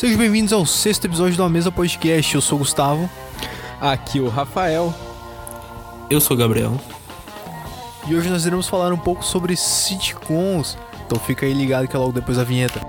[0.00, 2.34] Sejam bem-vindos ao sexto episódio do A Mesa Podcast.
[2.34, 3.06] Eu sou o Gustavo.
[3.78, 4.94] Aqui o Rafael.
[6.08, 6.80] Eu sou o Gabriel.
[8.08, 10.78] E hoje nós iremos falar um pouco sobre sitcoms.
[11.04, 12.80] Então fica aí ligado que é logo depois da vinheta.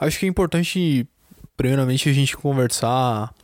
[0.00, 1.06] Acho que é importante,
[1.58, 3.34] primeiramente, a gente conversar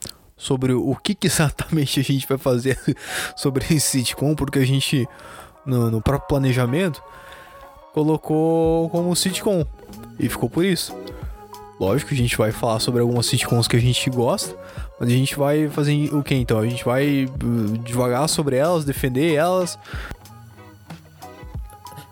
[0.42, 2.76] sobre o que, exatamente a gente vai fazer
[3.36, 5.08] sobre esse sitcom, porque a gente,
[5.64, 7.00] no, no próprio planejamento,
[7.94, 9.64] colocou como sitcom
[10.18, 10.92] e ficou por isso.
[11.78, 14.56] Lógico a gente vai falar sobre algumas sitcoms que a gente gosta,
[14.98, 16.58] mas a gente vai fazer o que então?
[16.58, 19.78] A gente vai uh, devagar sobre elas, defender elas.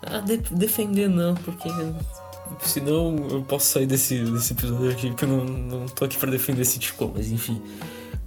[0.03, 1.69] Ah, de defender não, porque
[2.63, 6.31] senão eu posso sair desse, desse episódio aqui, porque eu não, não tô aqui pra
[6.31, 7.61] defender sitcom, mas enfim.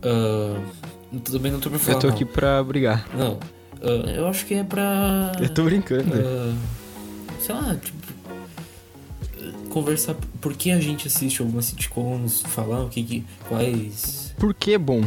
[0.04, 1.98] Uh, também não tô pra falar.
[1.98, 2.14] Eu tô não.
[2.14, 3.08] aqui pra brigar.
[3.16, 3.34] Não.
[3.82, 5.32] Uh, eu acho que é pra.
[5.40, 6.16] Eu tô brincando.
[6.16, 6.56] Uh,
[7.40, 8.04] sei lá, tipo.
[9.70, 14.34] Conversar por que a gente assiste algumas sitcoms, falar o que, que quais.
[14.38, 15.04] Por que é bom?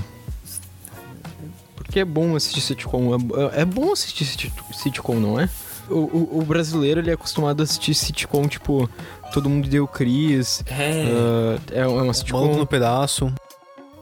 [1.76, 3.14] Porque é bom assistir sitcom.
[3.14, 4.24] É, é bom assistir
[4.72, 5.48] sitcom, não é?
[5.88, 8.90] O, o, o, brasileiro ele é acostumado a assistir sitcom, tipo,
[9.32, 10.64] todo mundo deu Cris.
[10.66, 11.04] É.
[11.04, 12.40] Uh, é uma sitcom.
[12.40, 13.32] Maluco no pedaço.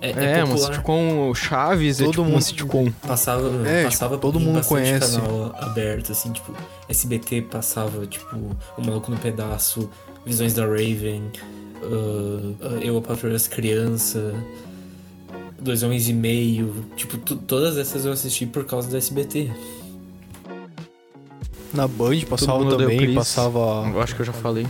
[0.05, 2.93] É, é, é uma sitcom Chaves, todo é tipo mundo, uma sitcom.
[3.07, 5.19] Passava, é, passava tipo, todo mundo conhece.
[5.19, 6.55] canal aberto, assim, tipo,
[6.91, 8.37] SBT passava, tipo,
[8.77, 9.89] O Maluco no Pedaço,
[10.27, 11.23] Visões da Raven,
[11.83, 14.35] uh, Eu, a Patrulha das Crianças,
[15.59, 19.51] Dois Homens e Meio, tipo, todas essas eu assisti por causa da SBT.
[21.73, 23.91] Na Band passava também, passava...
[23.91, 24.67] Eu acho que eu já falei.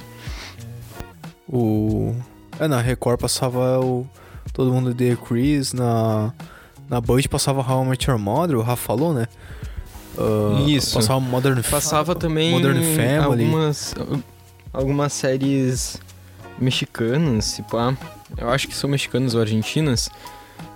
[1.49, 2.15] O...
[2.61, 4.07] É, na Record passava o...
[4.55, 6.33] Todo mundo odeia Chris, na...
[6.89, 9.27] Na Band passava How I Met Your Mother, o Rafa falou, né?
[10.17, 10.95] Uh, Isso.
[10.95, 13.45] Passava Modern Passava também Modern Family.
[13.45, 13.95] Algumas,
[14.73, 16.01] algumas séries
[16.59, 17.97] mexicanas, tipo, ah,
[18.37, 20.09] eu acho que são mexicanas ou argentinas,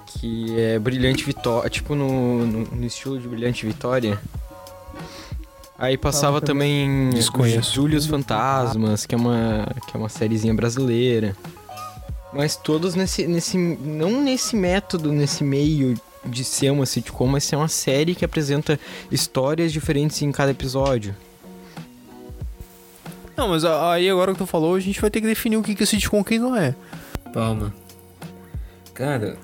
[0.06, 4.19] que é Brilhante Vitória, tipo no, no, no estilo de Brilhante Vitória.
[5.78, 7.11] Aí passava ah, também
[7.62, 11.37] Júlios Fantasmas, que é uma que é uma sériezinha brasileira.
[12.38, 17.56] Mas todos nesse nesse não nesse método, nesse meio de ser uma sitcom, mas ser
[17.56, 18.78] uma série que apresenta
[19.10, 21.16] histórias diferentes em cada episódio.
[23.37, 25.82] Não, mas aí agora que tu falou, a gente vai ter que definir o que
[25.82, 26.76] é sitcom e quem não é.
[27.32, 27.75] Palma.
[28.94, 29.37] Cara,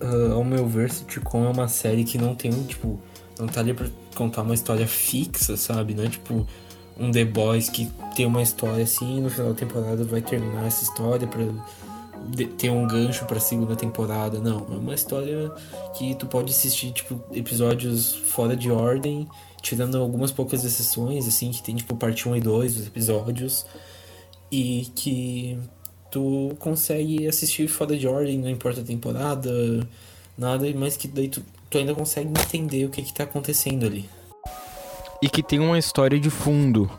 [0.00, 2.98] uh, ao meu ver, sitcom é uma série que não tem, tipo,
[3.38, 5.92] não tá ali pra contar uma história fixa, sabe?
[5.92, 6.46] Não é tipo
[6.98, 10.66] um The Boys que tem uma história assim e no final da temporada vai terminar
[10.66, 11.42] essa história pra
[12.56, 14.38] ter um gancho pra segunda temporada.
[14.38, 15.50] Não, é uma história
[15.96, 19.28] que tu pode assistir, tipo, episódios fora de ordem,
[19.62, 23.66] tirando algumas poucas exceções, assim, que tem, tipo, parte 1 e 2 dos episódios,
[24.50, 25.58] e que
[26.10, 29.50] tu consegue assistir fora de ordem, não importa a temporada,
[30.36, 34.08] nada, mas que daí tu tu ainda consegue entender o que que tá acontecendo ali.
[35.22, 36.90] E que tem uma história de fundo.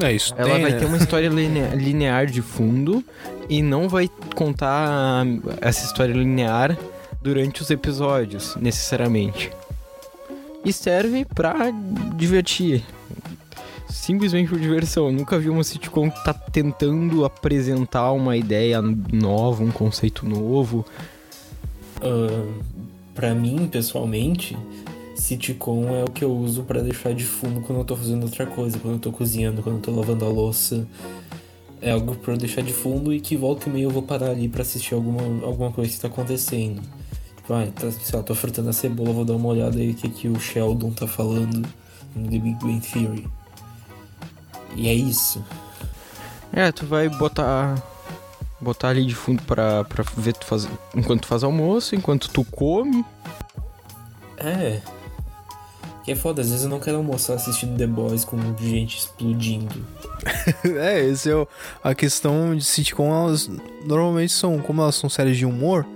[0.00, 0.34] É isso.
[0.36, 0.78] Ela tem, vai né?
[0.78, 3.04] ter uma história linear de fundo
[3.48, 5.26] e não vai contar
[5.60, 6.78] essa história linear
[7.22, 9.50] durante os episódios, necessariamente.
[10.64, 11.54] E serve pra
[12.14, 12.84] divertir.
[13.88, 15.06] Simplesmente por diversão.
[15.06, 20.84] Eu nunca vi uma sitcom que tá tentando apresentar uma ideia nova, um conceito novo
[21.98, 22.62] Uh,
[23.14, 24.56] para mim, pessoalmente,
[25.18, 28.46] sitcom é o que eu uso para deixar de fundo quando eu tô fazendo outra
[28.46, 30.86] coisa, quando eu tô cozinhando, quando eu tô lavando a louça.
[31.80, 34.30] É algo pra eu deixar de fundo e que volta e meia eu vou parar
[34.30, 36.82] ali para assistir alguma, alguma coisa que tá acontecendo.
[37.36, 39.94] Tipo, ah, tá, sei lá, tô fritando a cebola, vou dar uma olhada aí o
[39.94, 41.68] que, que o Sheldon tá falando
[42.14, 43.28] no The Big Bang Theory.
[44.74, 45.44] E é isso.
[46.52, 47.80] É, tu vai botar
[48.60, 52.44] botar ali de fundo pra, pra ver tu fazer enquanto tu faz almoço, enquanto tu
[52.44, 53.04] come.
[54.36, 54.80] É.
[56.08, 59.74] Que é foda, às vezes eu não quero almoçar assistindo The Boys com gente explodindo.
[60.80, 61.46] é, esse é
[61.84, 63.50] a questão de sitcom, elas
[63.84, 65.86] normalmente são, como elas são séries de humor,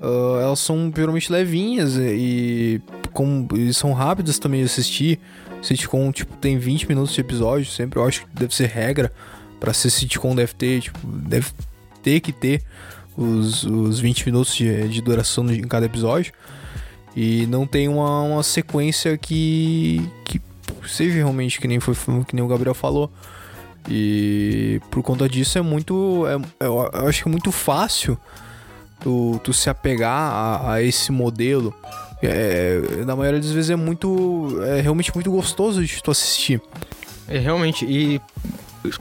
[0.00, 2.80] uh, elas são puramente levinhas e,
[3.12, 5.18] como, e são rápidas também de assistir.
[5.60, 9.12] Sitcom, tipo, tem 20 minutos de episódio, sempre eu acho que deve ser regra
[9.58, 11.48] para ser sitcom deve ter, tipo, deve
[12.00, 12.62] ter que ter
[13.16, 16.32] os, os 20 minutos de, de duração em cada episódio.
[17.16, 20.40] E não tem uma, uma sequência que, que
[20.86, 21.94] seja realmente que nem, foi,
[22.28, 23.10] que nem o Gabriel falou.
[23.88, 26.24] E por conta disso é muito.
[26.26, 28.18] É, eu acho que é muito fácil
[29.00, 31.74] tu, tu se apegar a, a esse modelo,
[32.22, 34.58] é, na maioria das vezes é muito.
[34.64, 36.60] É realmente muito gostoso de tu assistir.
[37.28, 38.20] É realmente, e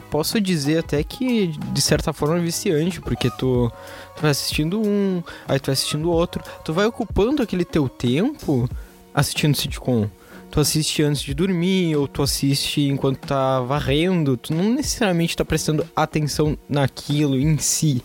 [0.09, 3.71] posso dizer até que de certa forma é viciante, porque tu,
[4.15, 8.69] tu vai assistindo um, aí tu vai assistindo outro, tu vai ocupando aquele teu tempo
[9.13, 10.07] assistindo sitcom.
[10.51, 15.43] Tu assiste antes de dormir, ou tu assiste enquanto tá varrendo, tu não necessariamente tá
[15.43, 18.01] prestando atenção naquilo em si.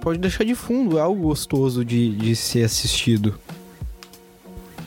[0.00, 3.38] Pode deixar de fundo, é algo gostoso de, de ser assistido.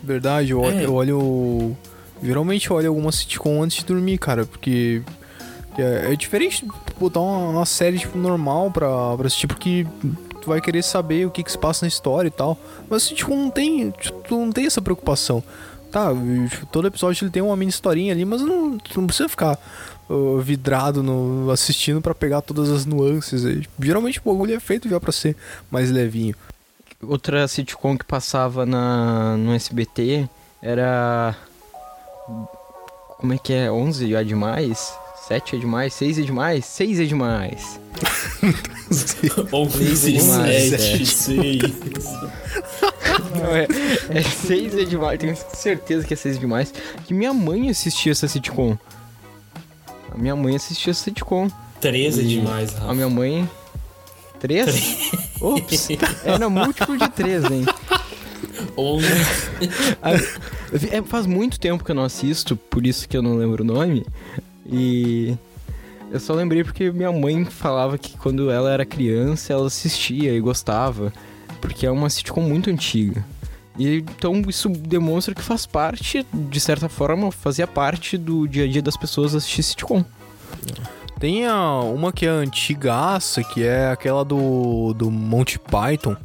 [0.03, 0.85] Verdade, eu, É.
[0.85, 1.77] eu olho.
[2.23, 5.01] Geralmente eu olho alguma sitcom antes de dormir, cara, porque.
[5.77, 6.67] É, é diferente
[6.99, 9.85] botar uma, uma série tipo, normal pra, pra assistir, porque
[10.41, 12.57] tu vai querer saber o que, que se passa na história e tal.
[12.89, 13.91] Mas sitcom não tem.
[13.91, 15.43] Tu não tem essa preocupação.
[15.91, 16.09] Tá,
[16.49, 19.59] tipo, todo episódio ele tem uma mini historinha ali, mas não, não precisa ficar
[20.09, 23.45] uh, vidrado no, assistindo pra pegar todas as nuances.
[23.45, 23.65] aí.
[23.79, 25.35] Geralmente o bagulho é feito já pra ser
[25.69, 26.35] mais levinho.
[27.03, 30.29] Outra sitcom que passava na, no SBT
[30.61, 31.35] era.
[33.17, 33.71] Como é que é?
[33.71, 34.93] 11 é demais?
[35.31, 35.93] 7 é demais?
[35.93, 36.65] 6 é demais?
[36.65, 37.79] 6 é demais.
[39.53, 41.61] Ou demais, 7, 6.
[43.39, 43.65] Não, é,
[44.09, 46.73] é 6 é demais, tenho certeza que é 6 é demais.
[47.05, 48.77] Que minha mãe assistia essa sitcom.
[50.13, 51.49] A minha mãe assistia essa sitcom.
[51.79, 52.91] 13 é demais, Rafa.
[52.91, 53.49] A minha mãe.
[54.41, 55.11] 3?
[55.39, 55.87] Ops,
[56.25, 57.65] era múltiplo de 3, hein?
[58.75, 59.05] 11.
[60.03, 60.11] A-
[60.91, 63.65] é, faz muito tempo que eu não assisto, por isso que eu não lembro o
[63.65, 64.05] nome.
[64.65, 65.37] E
[66.11, 70.39] eu só lembrei porque minha mãe falava que quando ela era criança ela assistia e
[70.39, 71.13] gostava,
[71.61, 73.25] porque é uma sitcom muito antiga.
[73.77, 78.67] E então isso demonstra que faz parte, de certa forma, fazia parte do dia a
[78.67, 80.03] dia das pessoas assistir sitcom.
[81.19, 86.17] Tem a, uma que é antigaça, que é aquela do, do Monty Python,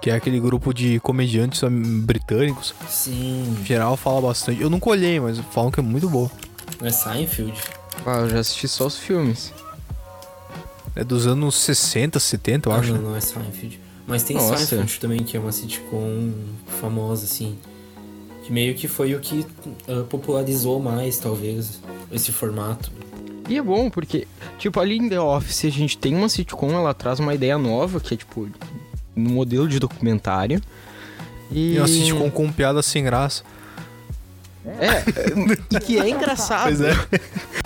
[0.00, 1.62] que é aquele grupo de comediantes
[2.04, 2.72] britânicos.
[2.88, 3.56] Sim.
[3.60, 4.62] Em geral fala bastante.
[4.62, 6.30] Eu nunca olhei, mas falam que é muito boa.
[6.80, 7.60] Não é Seinfeld?
[8.04, 9.52] Ah, eu já assisti só os filmes.
[10.94, 12.92] É dos anos 60, 70, eu Ah, acho.
[12.94, 13.80] não, não é Seinfeld.
[14.06, 14.56] Mas tem Nossa.
[14.56, 16.32] Seinfeld também, que é uma sitcom
[16.80, 17.58] famosa, assim.
[18.44, 19.44] Que meio que foi o que
[19.88, 21.80] ah, popularizou mais, talvez,
[22.12, 22.90] esse formato.
[23.48, 24.26] E é bom porque,
[24.58, 28.00] tipo, ali em The Office a gente tem uma sitcom, ela traz uma ideia nova,
[28.00, 28.48] que é tipo,
[29.14, 30.60] no modelo de documentário.
[31.50, 33.42] E, E uma sitcom com piada sem graça.
[34.64, 35.04] É,
[35.76, 36.64] e que é engraçado.
[36.64, 36.92] Pois é.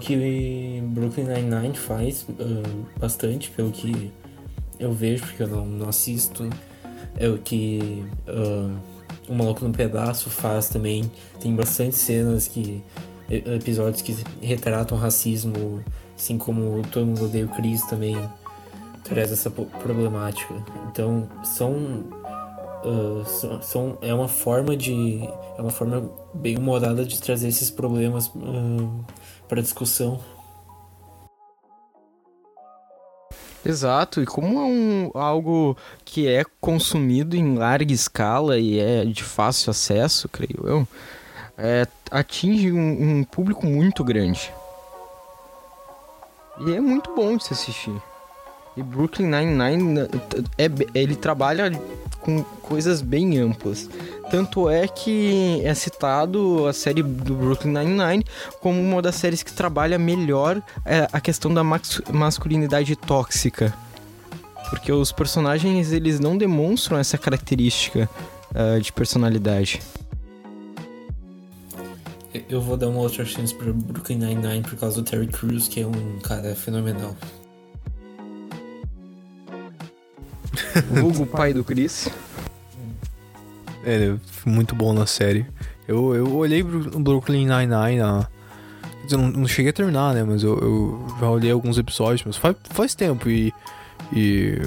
[0.00, 4.10] que Brooklyn Nine-Nine faz ah, bastante, pelo que
[4.78, 6.48] eu vejo, porque eu não, não assisto.
[7.16, 8.70] É o que ah,
[9.28, 11.10] O Maluco no Pedaço faz também.
[11.40, 12.82] Tem bastante cenas que.
[13.30, 15.84] e- episódios que retratam racismo,
[16.16, 18.16] assim como Todo Mundo Odeia o Chris também
[19.04, 20.54] traz essa problemática.
[20.90, 22.04] Então, são.
[22.84, 25.20] ah, são, são- é uma forma de.
[25.58, 28.30] É uma forma bem humorada de trazer esses problemas
[29.50, 30.20] para discussão.
[33.66, 39.22] Exato, e como é um, algo que é consumido em larga escala e é de
[39.22, 40.88] fácil acesso, creio eu,
[41.58, 44.50] é, atinge um, um público muito grande.
[46.60, 48.00] E é muito bom de se assistir.
[48.76, 50.00] E Brooklyn Nine-Nine,
[50.56, 51.70] é, ele trabalha
[52.20, 53.88] com coisas bem amplas.
[54.30, 58.24] Tanto é que é citado a série do Brooklyn Nine-Nine
[58.60, 63.74] como uma das séries que trabalha melhor é, a questão da masculinidade tóxica.
[64.68, 68.08] Porque os personagens, eles não demonstram essa característica
[68.54, 69.80] ah, de personalidade.
[72.48, 75.80] Eu vou dar uma outra chance para Brooklyn Nine-Nine por causa do Terry Crews, que
[75.80, 77.16] é um cara fenomenal.
[80.90, 82.08] Vulgo pai do Chris.
[83.84, 84.14] É,
[84.44, 85.46] muito bom na série.
[85.88, 88.26] Eu, eu olhei pro Brooklyn Nine-Nine
[89.10, 90.22] Eu não, não cheguei a terminar, né?
[90.22, 93.52] Mas eu, eu já olhei alguns episódios, mas faz, faz tempo e.
[94.12, 94.60] E.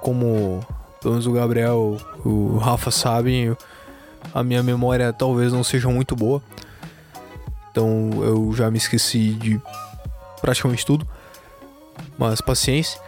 [0.00, 0.64] Como
[1.00, 3.56] pelo menos o Gabriel, o Rafa sabem,
[4.34, 6.42] a minha memória talvez não seja muito boa.
[7.70, 9.60] Então eu já me esqueci de
[10.40, 11.06] praticamente tudo.
[12.18, 13.00] Mas paciência.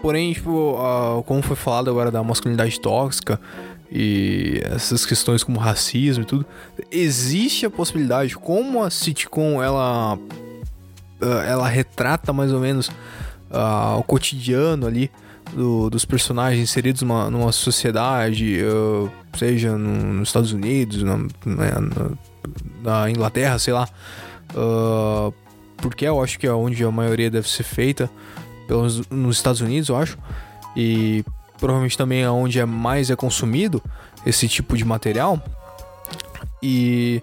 [0.00, 3.40] Porém, tipo, uh, como foi falado agora da masculinidade tóxica
[3.88, 6.46] e essas questões como racismo e tudo,
[6.90, 14.02] existe a possibilidade, como a sitcom ela uh, ela retrata mais ou menos uh, o
[14.02, 15.10] cotidiano ali
[15.52, 22.10] do, dos personagens inseridos numa, numa sociedade, uh, seja no, nos Estados Unidos, na, na,
[22.82, 23.88] na, Inglaterra, sei lá.
[24.54, 25.32] Uh,
[25.82, 28.08] porque eu acho que é onde a maioria deve ser feita,
[28.66, 30.16] pelo menos nos Estados Unidos, eu acho.
[30.74, 31.24] E
[31.58, 33.82] provavelmente também é onde é mais é consumido
[34.24, 35.42] esse tipo de material.
[36.62, 37.22] E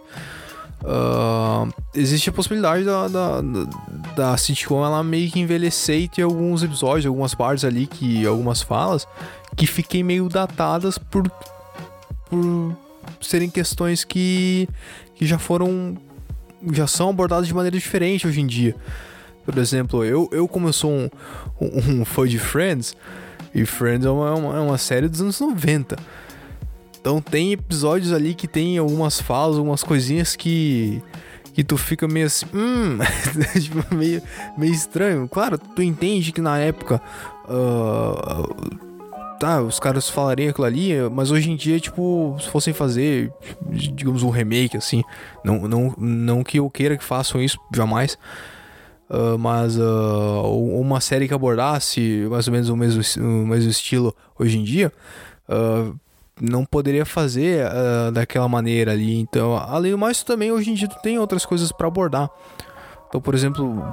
[0.81, 3.41] Uh, existe a possibilidade da, da,
[4.15, 8.61] da, sitcom ela meio que envelhecer e ter alguns episódios, algumas partes ali, que algumas
[8.61, 9.05] falas,
[9.57, 11.29] que fiquem meio datadas por,
[12.29, 12.77] por
[13.19, 14.69] serem questões que,
[15.15, 15.97] que já foram.
[16.71, 18.75] Já são abordadas de maneira diferente hoje em dia.
[19.45, 21.09] Por exemplo, eu, eu como eu sou um,
[21.59, 22.95] um, um fã de Friends,
[23.53, 25.97] e Friends é uma, é uma série dos anos 90.
[26.99, 31.01] Então tem episódios ali que tem algumas falas, algumas coisinhas que
[31.53, 32.99] que tu fica meio assim, hum,
[33.59, 34.21] tipo, meio,
[34.57, 35.27] meio estranho.
[35.27, 37.01] Claro, tu entende que na época
[37.45, 38.88] uh,
[39.39, 43.31] tá, os caras falariam aquilo ali, mas hoje em dia, tipo, se fossem fazer,
[43.71, 45.03] digamos, um remake, assim,
[45.43, 48.17] não, não, não que eu queira que façam isso, jamais.
[49.09, 49.81] Uh, mas uh,
[50.79, 54.91] uma série que abordasse mais ou menos o mesmo, o mesmo estilo hoje em dia,
[55.49, 55.97] uh,
[56.39, 57.65] não poderia fazer
[58.13, 59.19] daquela maneira ali.
[59.19, 62.29] Então, além do mais, também hoje em dia tu tem outras coisas para abordar.
[63.09, 63.83] Então, por exemplo,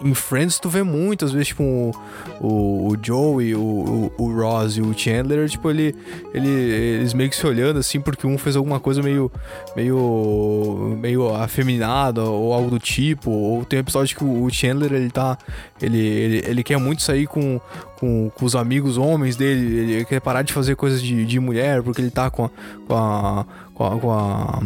[0.00, 1.92] em Friends tu vê muitas vezes, tipo, o,
[2.40, 5.94] o, o Joey, o, o, o, Ross e o Chandler, tipo, ele,
[6.34, 9.30] ele, eles meio que se olhando assim, porque um fez alguma coisa meio,
[9.76, 13.30] meio, meio afeminada ou algo do tipo.
[13.30, 15.38] Ou tem um episódio que o Chandler, ele tá,
[15.80, 17.60] ele, ele, ele quer muito sair com,
[18.00, 21.84] com, com os amigos homens dele, ele quer parar de fazer coisas de, de mulher,
[21.84, 22.50] porque ele tá com a,
[22.84, 24.62] com a, com a, com a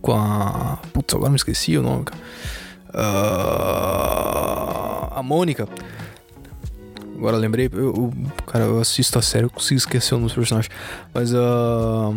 [0.00, 0.78] com a.
[0.92, 2.20] Putz, agora me esqueci o nome, cara.
[2.90, 4.20] Uh,
[5.14, 5.68] a Mônica.
[7.16, 8.12] Agora lembrei, eu, eu,
[8.46, 10.74] cara, eu assisto a série, eu consigo esquecer o nome dos personagens.
[11.12, 12.16] Mas, uh,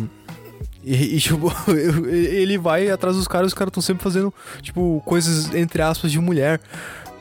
[0.82, 1.52] e, e, tipo,
[2.10, 6.18] ele vai atrás dos caras, os caras estão sempre fazendo, tipo, coisas entre aspas de
[6.18, 6.60] mulher.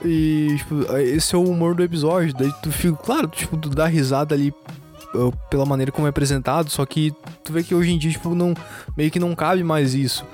[0.03, 2.34] E, tipo, esse é o humor do episódio.
[2.34, 4.53] Daí tu fica, claro, tipo, tu dá risada ali
[5.50, 8.53] pela maneira como é apresentado, só que tu vê que hoje em dia, tipo, não,
[8.98, 10.25] meio que não cabe mais isso.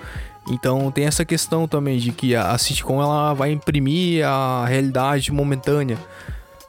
[0.49, 5.97] Então tem essa questão também de que a, sitcom ela vai imprimir a realidade momentânea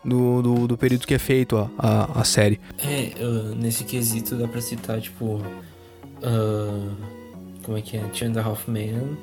[0.04, 2.60] do, do, do período que é feito a, a, a série.
[2.78, 3.12] É,
[3.56, 5.42] nesse quesito dá pra citar, tipo.
[6.22, 6.94] Uh,
[7.62, 8.04] como é que é?
[8.12, 9.16] Chandler Hoffman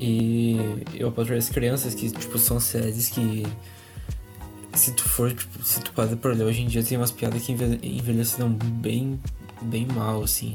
[0.00, 3.46] e Eu Patrulho as Crianças, que, tipo, são séries que
[4.78, 7.42] se tu for, tipo, se tu para pra ler hoje em dia, tem umas piadas
[7.42, 9.20] que envelheceram bem,
[9.62, 10.54] bem mal, assim.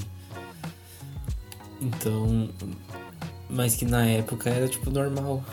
[1.81, 2.49] Então.
[3.49, 5.43] Mas que na época era, tipo, normal.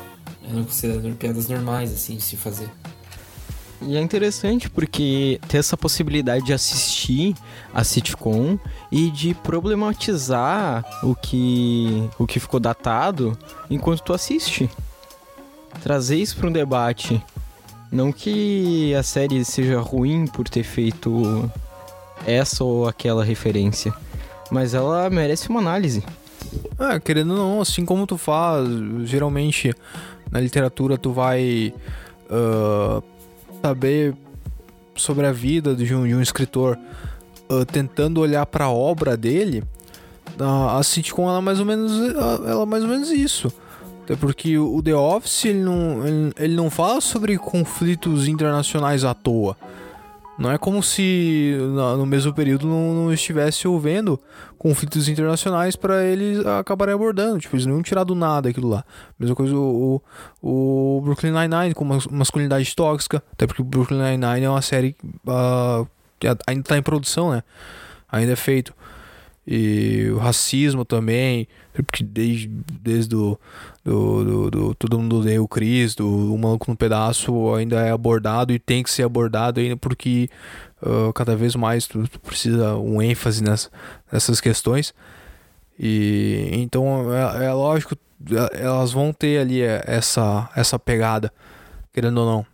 [0.48, 2.70] Eram consideradas piadas normais, assim, de se fazer.
[3.82, 7.34] E é interessante porque ter essa possibilidade de assistir
[7.72, 8.58] a sitcom
[8.92, 13.36] e de problematizar o que, o que ficou datado
[13.70, 14.70] enquanto tu assiste.
[15.82, 17.22] Trazer isso para um debate
[17.90, 21.50] não que a série seja ruim por ter feito
[22.26, 23.92] essa ou aquela referência,
[24.50, 26.04] mas ela merece uma análise.
[26.78, 28.66] É, querendo ou não, assim como tu faz,
[29.04, 29.74] geralmente
[30.30, 31.74] na literatura tu vai
[32.30, 33.02] uh,
[33.62, 34.14] saber
[34.94, 36.78] sobre a vida de um, de um escritor
[37.48, 39.62] uh, tentando olhar para a obra dele,
[40.38, 43.52] a, a sitcom ela é mais ou menos ela é mais ou menos isso.
[44.02, 49.14] Até porque o The Office ele não, ele, ele não fala sobre conflitos internacionais à
[49.14, 49.56] toa.
[50.40, 51.54] Não é como se
[51.98, 54.18] no mesmo período não, não estivesse houvendo
[54.56, 57.38] conflitos internacionais para eles acabarem abordando.
[57.38, 58.82] Tipo, eles não iam tirar do nada aquilo lá.
[59.18, 60.00] Mesma coisa o,
[60.42, 63.22] o Brooklyn Nine-Nine com masculinidade tóxica.
[63.32, 65.86] Até porque o Brooklyn Nine-Nine é uma série uh,
[66.18, 67.42] que ainda está em produção, né?
[68.10, 68.72] Ainda é feito.
[69.52, 73.36] E o racismo também, porque desde, desde o
[73.84, 77.90] do, do, do Todo Mundo Odeia o Chris, do O Maluco no Pedaço, ainda é
[77.90, 80.30] abordado e tem que ser abordado ainda porque
[80.82, 83.68] uh, cada vez mais tu, tu, precisa um ênfase nessa,
[84.12, 84.94] nessas questões.
[85.76, 87.96] E então é, é lógico,
[88.30, 91.32] é, elas vão ter ali essa, essa pegada,
[91.92, 92.46] querendo ou não.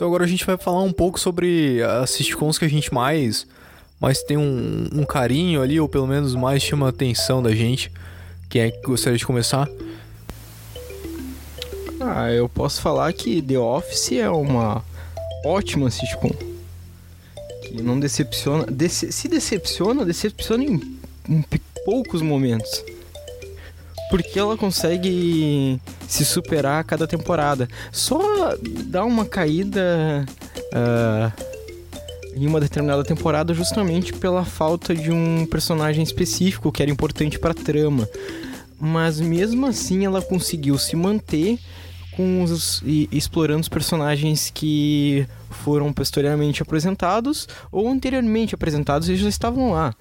[0.00, 3.46] Então agora a gente vai falar um pouco sobre as sitcoms que a gente mais
[4.00, 7.92] mais tem um, um carinho ali, ou pelo menos mais chama a atenção da gente?
[8.48, 9.68] Quem é que gostaria de começar?
[12.00, 14.82] Ah, eu posso falar que The Office é uma
[15.44, 16.32] ótima sitcom.
[17.64, 18.64] Que não decepciona.
[18.70, 21.44] Dece se decepciona, decepciona em, em
[21.84, 22.82] poucos momentos.
[24.10, 27.68] Porque ela consegue se superar a cada temporada.
[27.92, 28.20] Só
[28.84, 30.26] dá uma caída
[30.74, 31.32] uh,
[32.34, 37.52] em uma determinada temporada justamente pela falta de um personagem específico que era importante para
[37.52, 38.08] a trama.
[38.78, 41.58] Mas mesmo assim ela conseguiu se manter
[42.16, 49.28] com os e, explorando os personagens que foram posteriormente apresentados ou anteriormente apresentados e já
[49.28, 49.94] estavam lá.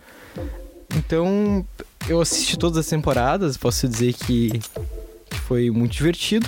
[0.96, 1.66] Então,
[2.08, 4.60] eu assisti todas as temporadas, posso dizer que
[5.46, 6.48] foi muito divertido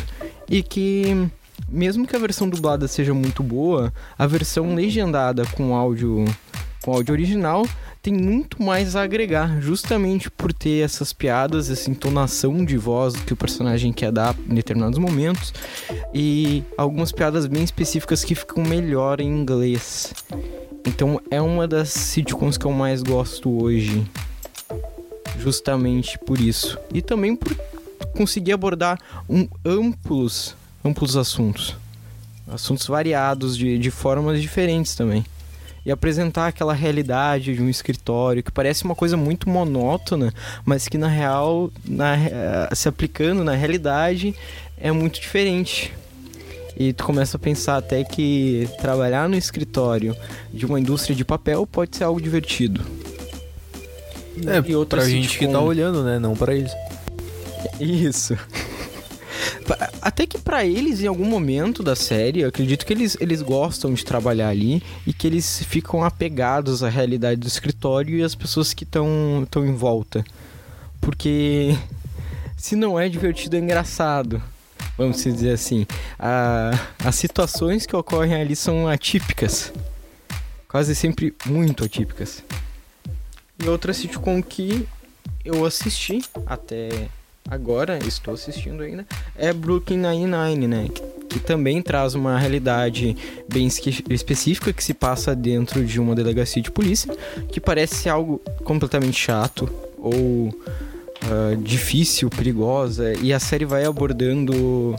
[0.49, 1.29] e que
[1.69, 6.25] mesmo que a versão dublada seja muito boa, a versão legendada com áudio
[6.83, 7.63] com áudio original
[8.01, 13.33] tem muito mais a agregar, justamente por ter essas piadas, essa entonação de voz que
[13.33, 15.53] o personagem quer dar em determinados momentos
[16.11, 20.13] e algumas piadas bem específicas que ficam melhor em inglês.
[20.87, 24.03] Então é uma das sitcoms que eu mais gosto hoje,
[25.39, 26.77] justamente por isso.
[26.93, 27.55] E também por
[28.15, 31.75] conseguir abordar um amplos, amplos assuntos.
[32.47, 35.23] Assuntos variados, de, de formas diferentes também
[35.85, 40.33] e apresentar aquela realidade de um escritório que parece uma coisa muito monótona,
[40.63, 44.35] mas que na real, na, uh, se aplicando na realidade,
[44.77, 45.93] é muito diferente.
[46.77, 50.15] E tu começa a pensar até que trabalhar no escritório
[50.53, 52.81] de uma indústria de papel pode ser algo divertido.
[54.45, 56.19] É, e outra pra gente que tá olhando, né?
[56.19, 56.71] Não para eles.
[57.79, 58.37] Isso.
[60.01, 63.93] Até que para eles, em algum momento da série, eu acredito que eles, eles gostam
[63.93, 68.73] de trabalhar ali e que eles ficam apegados à realidade do escritório e às pessoas
[68.73, 70.23] que estão em volta.
[70.99, 71.75] Porque
[72.57, 74.41] se não é divertido, é engraçado.
[74.97, 75.85] Vamos dizer assim.
[76.19, 76.71] A,
[77.03, 79.71] as situações que ocorrem ali são atípicas.
[80.67, 82.43] Quase sempre muito atípicas.
[83.63, 84.87] E outra sitcom que
[85.45, 87.09] eu assisti até
[87.49, 90.87] agora, estou assistindo ainda, é Brooklyn Nine-Nine, né?
[90.89, 93.15] Que, também traz uma realidade
[93.51, 93.65] bem
[94.09, 97.15] específica que se passa dentro de uma delegacia de polícia,
[97.49, 104.93] que parece algo completamente chato ou uh, difícil, perigosa, e a série vai abordando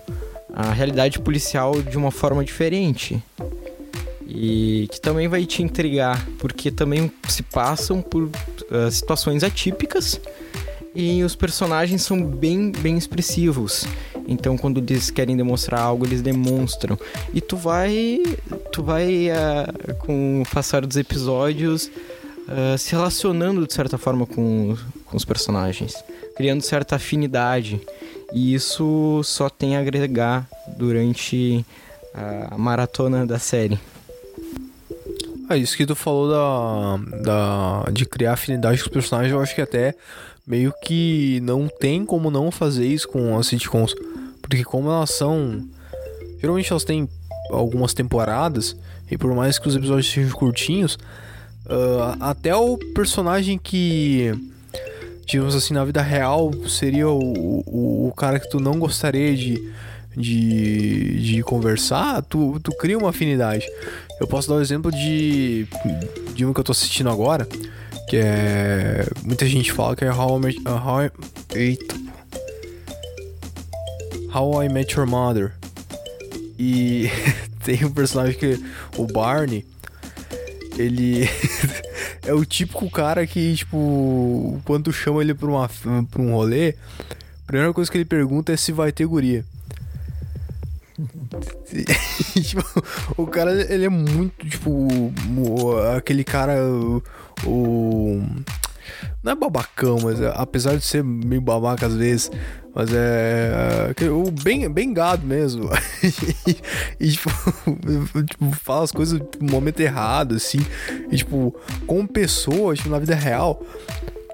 [0.52, 3.22] a realidade policial de uma forma diferente.
[4.26, 8.30] E que também vai te intrigar, porque também se passam por
[8.72, 10.20] uh, situações atípicas
[10.94, 13.86] e os personagens são bem, bem expressivos.
[14.28, 16.98] Então, quando eles querem demonstrar algo, eles demonstram.
[17.32, 18.18] E tu vai,
[18.70, 24.76] tu vai uh, com o passar dos episódios uh, se relacionando de certa forma com,
[25.06, 25.94] com os personagens,
[26.36, 27.80] criando certa afinidade.
[28.32, 31.64] E isso só tem a agregar durante
[32.50, 33.78] a maratona da série.
[35.48, 39.54] Ah, isso que tu falou da, da, de criar afinidade com os personagens, eu acho
[39.54, 39.94] que até
[40.46, 43.94] meio que não tem como não fazer isso com as sitcoms.
[44.40, 45.64] Porque como elas são.
[46.40, 47.08] Geralmente elas têm
[47.50, 48.76] algumas temporadas.
[49.10, 50.98] E por mais que os episódios sejam curtinhos.
[51.66, 54.32] Uh, até o personagem que.
[55.26, 59.72] Digamos assim, na vida real seria o, o, o cara que tu não gostaria de,
[60.16, 63.66] de, de conversar, tu, tu cria uma afinidade.
[64.20, 65.66] Eu posso dar o um exemplo de,
[66.34, 67.46] de um que eu tô assistindo agora,
[68.08, 69.06] que é.
[69.24, 71.10] Muita gente fala que é How I Met, uh, How I,
[71.54, 71.94] eita.
[74.34, 75.52] How I Met Your Mother.
[76.58, 77.10] E
[77.64, 78.62] tem um personagem que.
[78.96, 79.64] O Barney.
[80.78, 81.28] Ele.
[82.22, 84.60] é o típico cara que, tipo.
[84.64, 86.74] Quando tu chama ele pra, uma, pra um rolê.
[87.42, 89.44] A primeira coisa que ele pergunta é se vai ter guria.
[92.40, 92.62] tipo,
[93.16, 94.88] o cara, ele é muito, tipo,
[95.96, 96.54] aquele cara
[97.44, 98.22] o.
[99.22, 102.30] Não é babacão, mas é, apesar de ser meio babaca às vezes,
[102.74, 103.92] mas é.
[104.00, 105.70] é o bem, bem gado mesmo.
[106.02, 106.56] e,
[107.06, 107.30] e tipo,
[108.24, 110.58] tipo, fala as coisas no momento errado, assim.
[111.10, 111.54] E, tipo,
[111.86, 113.62] como pessoa, tipo, na vida real,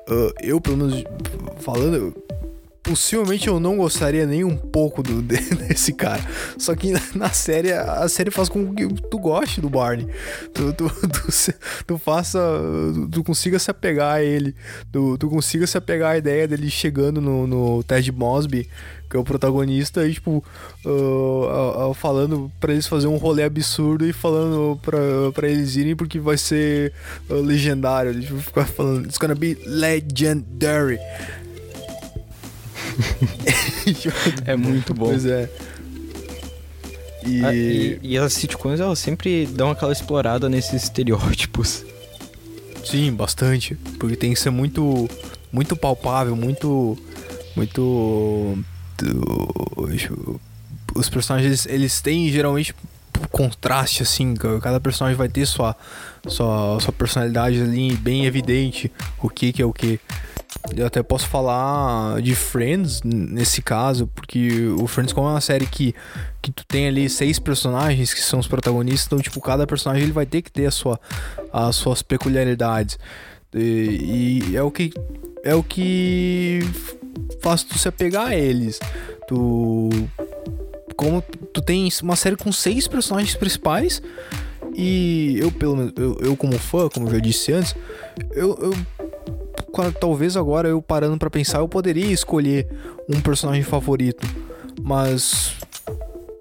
[0.09, 1.05] uh, eu, pelo menos,
[1.61, 2.15] falando,
[2.89, 6.25] possivelmente eu não gostaria nem um pouco do, desse cara.
[6.57, 10.07] Só que na série, a série faz com que tu goste do Barney.
[10.55, 11.55] Tu, tu, tu,
[11.87, 12.41] tu faça.
[13.13, 14.55] Tu consiga se apegar a ele.
[14.91, 18.69] Tu, tu consiga se apegar à ideia dele chegando no, no Ted Mosby,
[19.11, 20.43] que é o protagonista, e tipo,
[20.85, 24.79] uh, uh, uh, falando pra eles fazer um rolê absurdo e falando
[25.35, 26.93] pra eles irem porque vai ser
[27.29, 28.11] legendário.
[28.11, 30.99] Ele tipo, ficar falando, it's gonna be legendary
[34.45, 35.07] é muito bom.
[35.07, 35.49] Pois é.
[37.27, 37.45] E...
[37.45, 41.85] Ah, e, e as sitcoms, elas sempre dão aquela explorada nesses estereótipos.
[42.85, 43.75] Sim, bastante.
[43.99, 45.09] Porque tem que ser muito,
[45.53, 46.97] muito palpável, muito,
[47.55, 48.59] muito...
[50.95, 52.75] Os personagens, eles têm geralmente
[53.31, 55.77] contraste, assim, cada personagem vai ter sua,
[56.27, 60.01] sua, sua personalidade ali bem evidente, o que que é o que.
[60.75, 65.67] Eu até posso falar de Friends nesse caso, porque o Friends como é uma série
[65.67, 65.95] que,
[66.43, 70.13] que tu tem ali seis personagens que são os protagonistas, então tipo, cada personagem ele
[70.13, 70.99] vai ter que ter a sua,
[71.53, 72.99] as suas peculiaridades.
[73.55, 74.93] E, e é o que
[75.45, 76.61] é o que
[77.41, 78.79] faz tu se apegar a eles.
[79.27, 79.91] Tu
[80.97, 81.23] como
[81.59, 84.01] tu tem uma série com seis personagens principais
[84.75, 87.75] e eu pelo eu, eu como fã, como eu já disse antes,
[88.33, 92.69] eu, eu talvez agora eu parando para pensar, eu poderia escolher
[93.09, 94.27] um personagem favorito,
[94.81, 95.53] mas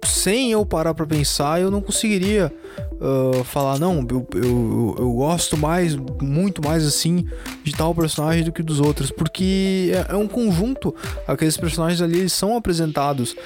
[0.04, 2.52] sem eu parar para pensar, eu não conseguiria
[3.00, 7.26] uh, falar, não, eu, eu, eu, gosto mais, muito mais assim,
[7.62, 10.94] de tal personagem do que dos outros, porque é, é um conjunto,
[11.26, 13.36] aqueles personagens ali eles são apresentados,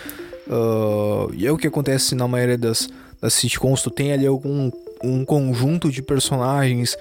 [0.52, 2.88] uh, e é o que acontece na maioria das,
[3.20, 4.70] das sitcoms, tu tem ali algum
[5.02, 6.96] um conjunto de personagens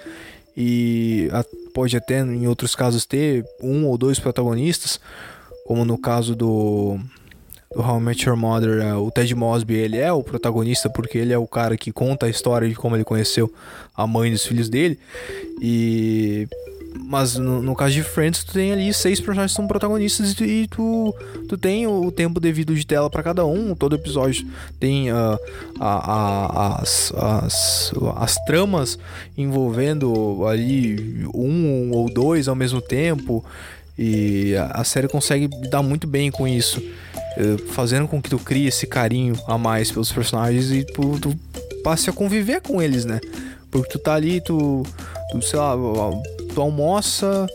[0.58, 5.00] e a, pode até em outros casos ter um ou dois protagonistas,
[5.66, 7.00] como no caso do
[7.74, 11.18] do How I Met Your Mother, é, o Ted Mosby, ele é o protagonista porque
[11.18, 13.52] ele é o cara que conta a história de como ele conheceu
[13.96, 15.00] a mãe dos filhos dele.
[15.62, 16.48] E
[16.94, 20.68] mas no, no, caso de Friends, tu tem ali seis personagens que são protagonistas e
[20.68, 21.16] tu,
[21.48, 23.74] tu tem o, tempo devido de tela para cada um.
[23.76, 24.46] Todo episódio
[24.80, 25.40] tem uh,
[25.80, 29.00] a, a, as, as, as tramas
[29.38, 33.44] envolvendo ali um ou dois ao mesmo tempo.
[33.98, 38.40] E a, a série consegue dar muito bem com isso, uh, fazendo com que tu
[38.40, 41.38] crie esse carinho a mais pelos personagens e tu, tu
[41.84, 43.20] passe a conviver com eles, né?
[43.70, 44.84] Porque tu tá ali, tu,
[45.32, 45.76] tu sei lá,
[46.54, 47.48] tu almoça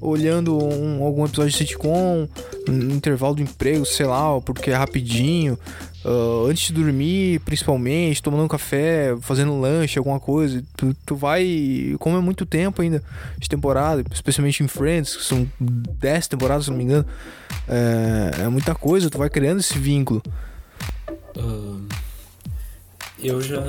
[0.00, 2.28] olhando um, algum episódio de sitcom,
[2.68, 5.56] um intervalo do emprego, sei lá, porque é rapidinho,
[6.04, 10.62] uh, antes de dormir, principalmente, tomando um café, fazendo lanche, alguma coisa.
[10.76, 13.02] Tu, tu vai, como é muito tempo ainda
[13.38, 17.06] de temporada, especialmente em Friends, que são 10 temporadas, se não me engano,
[17.68, 20.20] é, é muita coisa, tu vai criando esse vínculo.
[21.36, 21.86] Uh,
[23.22, 23.62] eu já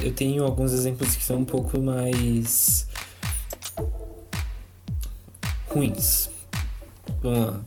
[0.00, 2.88] eu tenho alguns exemplos que são um pouco mais
[5.74, 6.30] ruins.
[7.22, 7.60] Vamos lá.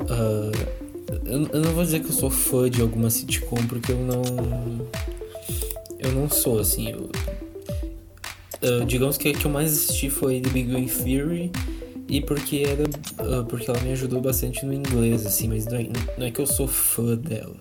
[0.00, 0.52] Uh,
[1.24, 4.22] eu, eu, não vou dizer que eu sou fã de alguma sitcom porque eu não.
[5.98, 6.90] Eu não sou assim.
[6.90, 7.10] Eu,
[8.64, 11.52] uh, digamos que a que eu mais assisti foi The Big Bang Theory
[12.08, 15.86] e porque era uh, porque ela me ajudou bastante no inglês assim mas não é,
[16.18, 17.56] não é, que eu sou fã dela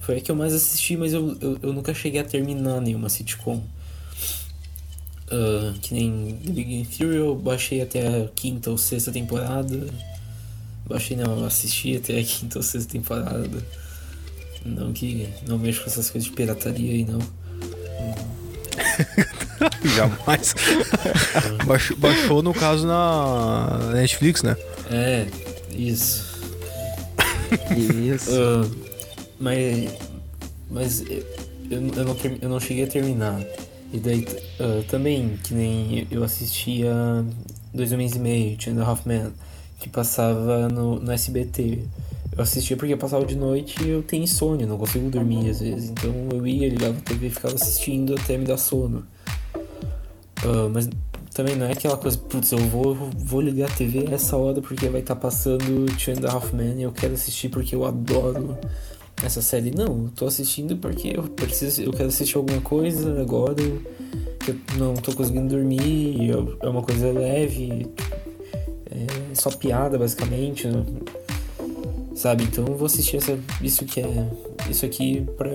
[0.00, 3.08] foi a que eu mais assisti mas eu, eu, eu nunca cheguei a terminar nenhuma
[3.08, 3.62] sitcom
[5.32, 9.86] Uh, que nem The Big Bang Theory eu baixei até a quinta ou sexta temporada.
[10.86, 13.64] Baixei não, assisti até a quinta ou sexta temporada.
[14.64, 17.18] Não que não mexo com essas coisas de pirataria aí não.
[19.96, 20.54] Jamais.
[21.66, 24.54] baixou, baixou, no caso na Netflix, né?
[24.90, 25.26] É,
[25.70, 26.38] isso.
[27.74, 28.32] isso.
[28.32, 28.70] Uh,
[29.40, 29.88] mas
[30.70, 31.24] mas eu,
[31.70, 33.40] eu, não, eu não cheguei a terminar.
[33.92, 34.26] E daí
[34.58, 36.94] uh, também, que nem eu assistia
[37.74, 39.32] Dois Homens e Meio, Two Half Men,
[39.78, 41.80] que passava no, no SBT.
[42.34, 45.90] Eu assistia porque passava de noite e eu tenho insônia, não consigo dormir às vezes.
[45.90, 49.04] Então eu ia, ligava a TV e ficava assistindo até me dar sono.
[50.42, 50.88] Uh, mas
[51.34, 54.88] também não é aquela coisa, putz, eu vou, vou ligar a TV essa hora porque
[54.88, 57.84] vai estar tá passando Two and a Half Men e eu quero assistir porque eu
[57.84, 58.56] adoro
[59.22, 59.70] essa série.
[59.70, 63.62] Não, eu tô assistindo porque eu preciso, eu quero assistir alguma coisa agora.
[63.62, 67.86] Eu não tô conseguindo dormir, eu, é uma coisa leve,
[68.90, 70.84] é só piada basicamente, né?
[72.14, 72.44] sabe?
[72.44, 74.28] Então eu vou assistir essa, isso que é
[74.70, 75.50] isso aqui pra,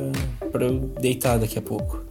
[0.52, 2.04] pra eu deitar daqui a pouco.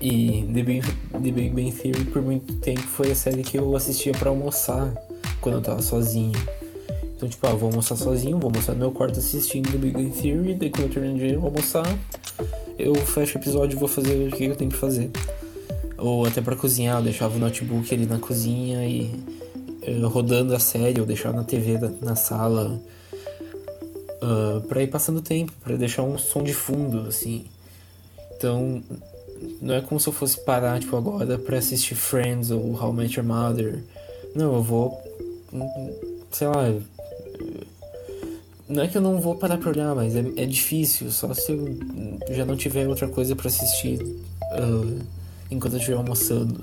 [0.00, 3.74] E The Big, The Big Bang Theory por muito tempo foi a série que eu
[3.76, 4.94] assistia para almoçar
[5.40, 6.32] quando eu tava sozinho.
[7.16, 10.10] Então, tipo, ah, vou almoçar sozinho, vou almoçar no meu quarto assistindo The Big Bang
[10.10, 11.86] Theory, daí quando eu termino de almoçar,
[12.78, 15.10] eu fecho o episódio e vou fazer o que eu tenho que fazer.
[15.96, 19.10] Ou até para cozinhar, eu deixava o notebook ali na cozinha e
[19.88, 22.78] uh, rodando a série, ou deixava na TV da, na sala.
[24.22, 27.46] Uh, pra ir passando tempo, para deixar um som de fundo, assim.
[28.36, 28.82] Então,
[29.60, 32.94] não é como se eu fosse parar, tipo, agora pra assistir Friends ou How I
[32.94, 33.82] Met Your Mother.
[34.34, 35.00] Não, eu vou.
[36.30, 36.74] Sei lá.
[38.68, 41.10] Não é que eu não vou parar pra olhar, mas é, é difícil.
[41.10, 41.78] Só se eu
[42.30, 44.98] já não tiver outra coisa para assistir uh,
[45.50, 46.60] enquanto eu estiver almoçando.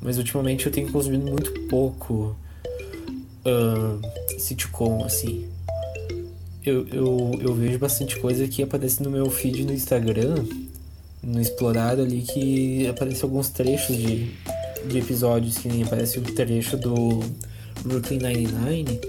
[0.00, 2.36] Mas ultimamente eu tenho consumido muito pouco
[3.44, 5.46] uh, sitcom, assim.
[6.64, 10.34] Eu, eu, eu vejo bastante coisa que aparece no meu feed no Instagram
[11.22, 14.32] no explorado ali que aparecem alguns trechos de,
[14.88, 17.20] de episódios, que nem aparece o trecho do
[17.84, 19.00] Brooklyn Nine-Nine,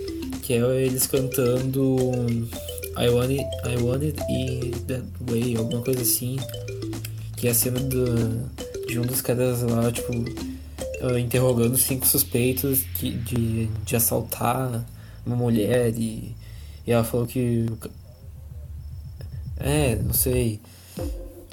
[0.44, 1.98] que é eles cantando
[2.98, 6.38] I Want It, I Want It in That Way, alguma coisa assim,
[7.38, 8.50] que é a cena do,
[8.86, 14.86] de um dos caras lá, tipo, uh, interrogando cinco suspeitos de, de, de assaltar
[15.26, 16.36] uma mulher e,
[16.86, 17.66] e ela falou que.
[19.58, 20.60] É, não sei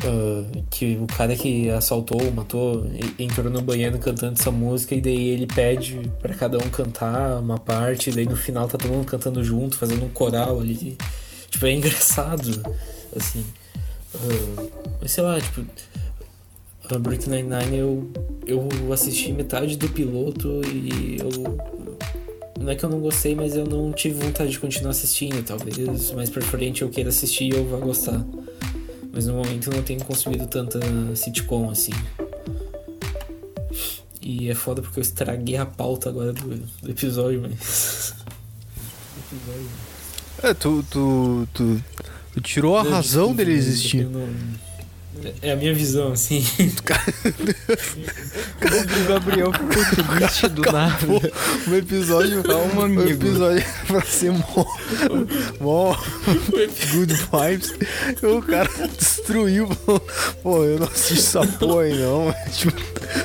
[0.02, 2.86] Uh, que o cara que assaltou, matou,
[3.18, 7.58] entrou no banheiro cantando essa música e daí ele pede para cada um cantar uma
[7.58, 10.96] parte, e daí no final tá todo mundo cantando junto, fazendo um coral ali.
[11.50, 12.62] Tipo, é engraçado,
[13.14, 13.44] assim.
[14.14, 14.70] Uh,
[15.02, 15.66] mas sei lá, tipo,
[16.88, 18.10] a Brooklyn Nine-Nine eu,
[18.46, 21.58] eu assisti metade do piloto e eu.
[22.58, 25.42] Não é que eu não gostei, mas eu não tive vontade de continuar assistindo.
[25.44, 28.24] Talvez mais pra frente eu queira assistir e eu vá gostar.
[29.12, 30.78] Mas no momento eu não tenho consumido tanta
[31.16, 31.92] sitcom assim.
[34.22, 38.14] E é foda porque eu estraguei a pauta agora do, do episódio, mas.
[40.42, 41.84] É, tu, tu, tu,
[42.32, 44.08] tu tirou a razão dele existir.
[45.42, 46.44] É a minha visão, assim.
[48.60, 51.06] o Gabriel ficou triste do nada.
[51.68, 52.42] O episódio.
[52.42, 53.02] Calma, amigo.
[53.02, 54.64] O episódio pra ser mó.
[55.60, 55.96] mó.
[56.92, 57.74] good vibes.
[58.22, 59.68] O cara destruiu.
[60.42, 62.34] Pô, eu não assisto essa porra aí, não.
[62.50, 62.80] Tipo,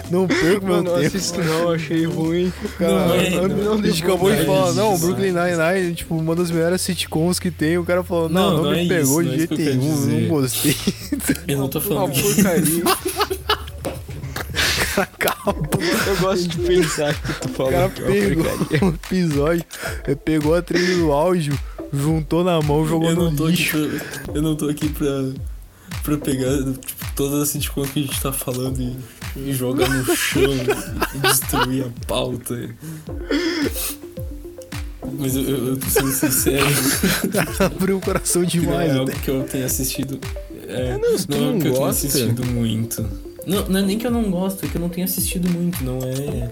[0.09, 0.99] não perco meu não tempo.
[0.99, 2.51] Não assisto, não, achei ruim.
[2.77, 6.35] Cara, não, é, não, não, a gente acabou de falar, não, Brooklyn Nine-Nine, tipo, uma
[6.35, 7.77] das melhores sitcoms que tem.
[7.77, 10.27] O cara falou, não, não, não, não me é pegou isso, de jeito nenhum, não
[10.27, 10.75] gostei.
[11.47, 12.83] Eu não tô falando uma porcaria.
[15.19, 15.67] Calma.
[16.07, 18.87] Eu gosto de pensar que tu falou O cara que é uma pegou porcaria.
[18.87, 19.65] o episódio,
[20.23, 21.59] pegou a trilha do áudio,
[21.91, 23.77] juntou na mão, jogou eu no não tô lixo.
[23.77, 25.07] Aqui pra, eu não tô aqui pra,
[26.03, 28.95] pra pegar tipo, todas as sitcoms que a gente tá falando e,
[29.35, 30.43] e jogar no chão
[31.13, 32.69] e destruir a pauta.
[35.19, 36.65] Mas eu, eu, eu tô sendo sincero.
[37.59, 38.89] Abriu o coração que não demais.
[38.89, 38.99] é até.
[38.99, 40.19] algo que eu tenha assistido.
[40.67, 42.07] É, Não, se tu não é não que eu tenha gosta.
[42.07, 43.09] assistido muito.
[43.45, 45.83] Não, não é nem que eu não gosto, é que eu não tenho assistido muito,
[45.83, 46.51] não é.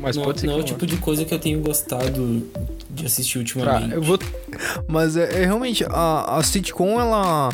[0.00, 2.42] Mas não pode ser não que é o tipo de coisa que eu tenho gostado
[2.90, 3.94] de assistir ultimamente.
[3.94, 4.18] eu vou.
[4.88, 7.50] Mas é, é realmente, a, a sitcom, ela.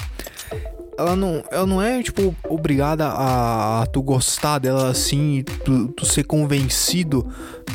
[0.99, 6.05] Ela não, ela não é, tipo, obrigada a, a tu gostar dela assim, tu, tu
[6.05, 7.25] ser convencido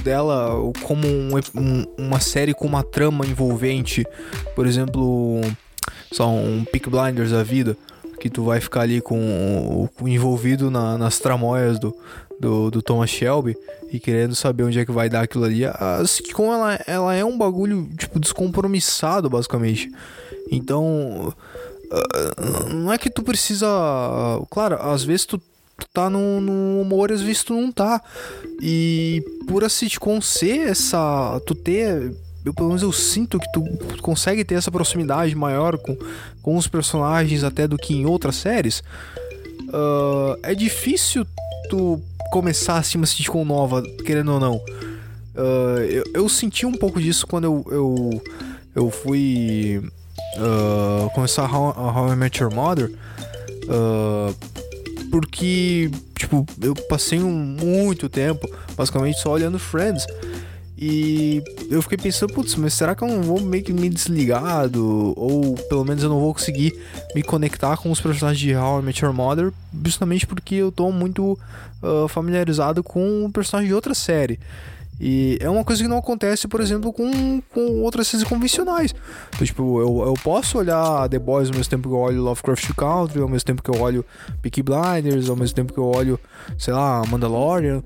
[0.03, 0.49] dela
[0.81, 4.05] como um, um- uma série com uma trama envolvente.
[4.57, 5.39] Por exemplo,
[6.11, 7.77] só um Peak Blinders da vida,
[8.23, 11.93] que tu vai ficar ali com, com- envolvido na- nas tramóias do,
[12.39, 13.53] do, do Thomas Shelby
[13.91, 15.65] e querendo saber onde é que vai dar aquilo ali.
[15.65, 19.91] A sitcom, ela, ela é um bagulho, tipo, descompromissado, basicamente.
[20.49, 21.33] Então,
[21.91, 23.67] ah, não é que tu precisa...
[24.49, 25.41] Claro, às vezes tu,
[25.93, 28.01] tá no, no humor, às vezes tu não tá.
[28.61, 31.41] E por a sitcom ser essa...
[31.45, 32.15] Tu ter...
[32.45, 33.63] Eu, pelo menos eu sinto que tu
[34.01, 35.97] consegue ter essa proximidade maior com,
[36.41, 38.83] com os personagens até do que em outras séries.
[39.73, 41.25] Ah, é difícil
[41.69, 42.01] tu
[42.31, 44.61] começar assim uma sitcom nova, querendo ou não.
[45.35, 48.23] Ah, eu, eu senti um pouco disso quando eu, eu,
[48.75, 49.81] eu fui
[50.37, 52.91] ah, começar How, How I Met Your Mother.
[53.69, 54.33] ah,
[55.13, 60.07] porque, tipo, eu passei um, muito tempo, basicamente, só olhando Friends.
[60.85, 64.67] E eu fiquei pensando, putz, mas será que eu não vou meio que me desligar
[64.67, 66.77] do, Ou pelo menos eu não vou conseguir
[67.15, 69.53] me conectar com os personagens de How I Met Your Mother,
[69.85, 71.39] justamente porque eu tô muito
[71.81, 74.37] ah, familiarizado com o personagem de outra série.
[74.99, 78.93] E é uma coisa que não acontece, por exemplo, com, com outras séries convencionais.
[79.33, 82.73] Então, tipo, eu, eu posso olhar The Boys ao mesmo tempo que eu olho Lovecraft
[82.73, 84.05] Country, ao mesmo tempo que eu olho
[84.41, 86.19] Peaky Blinders, ao mesmo tempo que eu olho,
[86.57, 87.81] sei lá, Mandalorian.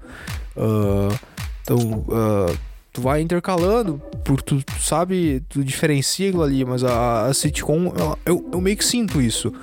[0.58, 1.16] Ah,
[1.62, 2.56] então, ah,
[2.98, 7.94] tu vai intercalando, por tu, tu sabe, tu diferencia aquilo ali, mas a, a sitcom,
[7.96, 9.54] ela- eu, eu meio que sinto isso.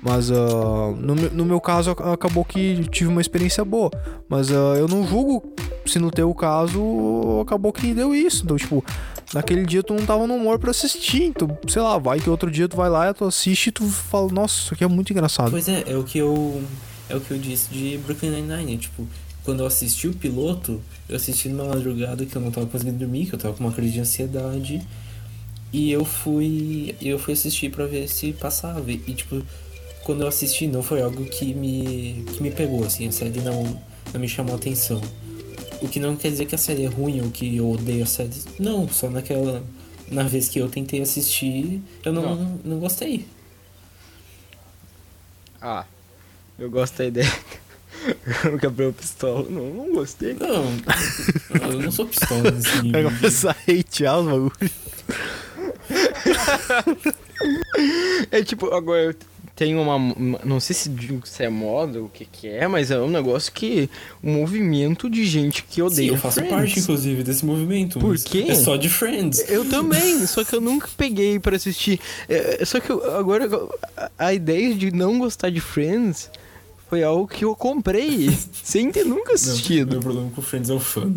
[0.00, 3.90] Mas ah, no, meu- no meu caso ac- acabou que tive uma experiência boa.
[4.28, 5.42] Mas ah, eu não julgo
[5.84, 8.44] se no teu caso acabou que deu isso.
[8.44, 8.84] Então, tipo,
[9.34, 11.24] naquele dia tu não tava no humor pra assistir.
[11.24, 14.30] Então, sei lá, vai que outro dia tu vai lá, tu assiste e tu fala,
[14.30, 15.50] nossa, isso aqui é muito engraçado.
[15.50, 16.62] Pois é, é o que eu.
[17.10, 18.78] É o que eu disse de Brooklyn Nine-Nine.
[18.78, 19.08] Tipo,
[19.46, 23.26] quando eu assisti o piloto, eu assisti numa madrugada que eu não tava conseguindo dormir,
[23.26, 24.82] que eu tava com uma crise de ansiedade.
[25.72, 26.96] E eu fui.
[27.00, 28.90] Eu fui assistir pra ver se passava.
[28.90, 29.40] E tipo,
[30.02, 32.24] quando eu assisti não foi algo que me.
[32.34, 33.80] que me pegou, assim, a série não,
[34.12, 35.00] não me chamou a atenção.
[35.80, 38.06] O que não quer dizer que a série é ruim ou que eu odeio a
[38.06, 38.30] série.
[38.58, 39.62] Não, só naquela.
[40.10, 42.60] Na vez que eu tentei assistir, eu não, Não.
[42.64, 43.26] não gostei.
[45.62, 45.84] Ah,
[46.58, 47.32] eu gosto da ideia.
[48.52, 49.46] o Gabriel Pistola.
[49.48, 50.34] Não, não gostei.
[50.34, 50.64] Não,
[51.72, 53.02] eu não sou pistola nesse nível.
[53.04, 54.72] Vai começar a hatear os bagulhos.
[58.30, 59.14] É tipo, agora eu
[59.54, 59.98] tenho uma.
[60.44, 60.90] Não sei se,
[61.24, 63.88] se é moda ou o que, que é, mas é um negócio que.
[64.22, 66.10] Um movimento de gente que Sim, odeia.
[66.10, 66.54] eu faço Friends.
[66.56, 67.98] parte, inclusive, desse movimento.
[67.98, 68.46] Por quê?
[68.48, 69.44] É só de Friends.
[69.50, 72.00] Eu também, só que eu nunca peguei pra assistir.
[72.28, 73.48] É, só que eu- agora
[74.18, 76.30] a ideia de não gostar de Friends
[76.88, 78.28] foi algo que eu comprei
[78.62, 79.92] sem ter nunca assistido.
[79.92, 81.06] meu problema com Friends é o fã.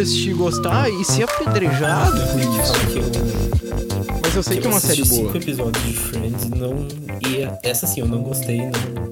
[0.00, 2.96] de assistir e gostar e ser apedrejado por isso.
[2.96, 5.32] Eu, Mas eu sei que é eu uma série assisti boa.
[5.32, 6.88] cinco episódios de Friends e não.
[7.28, 9.10] E essa sim, eu não gostei, não.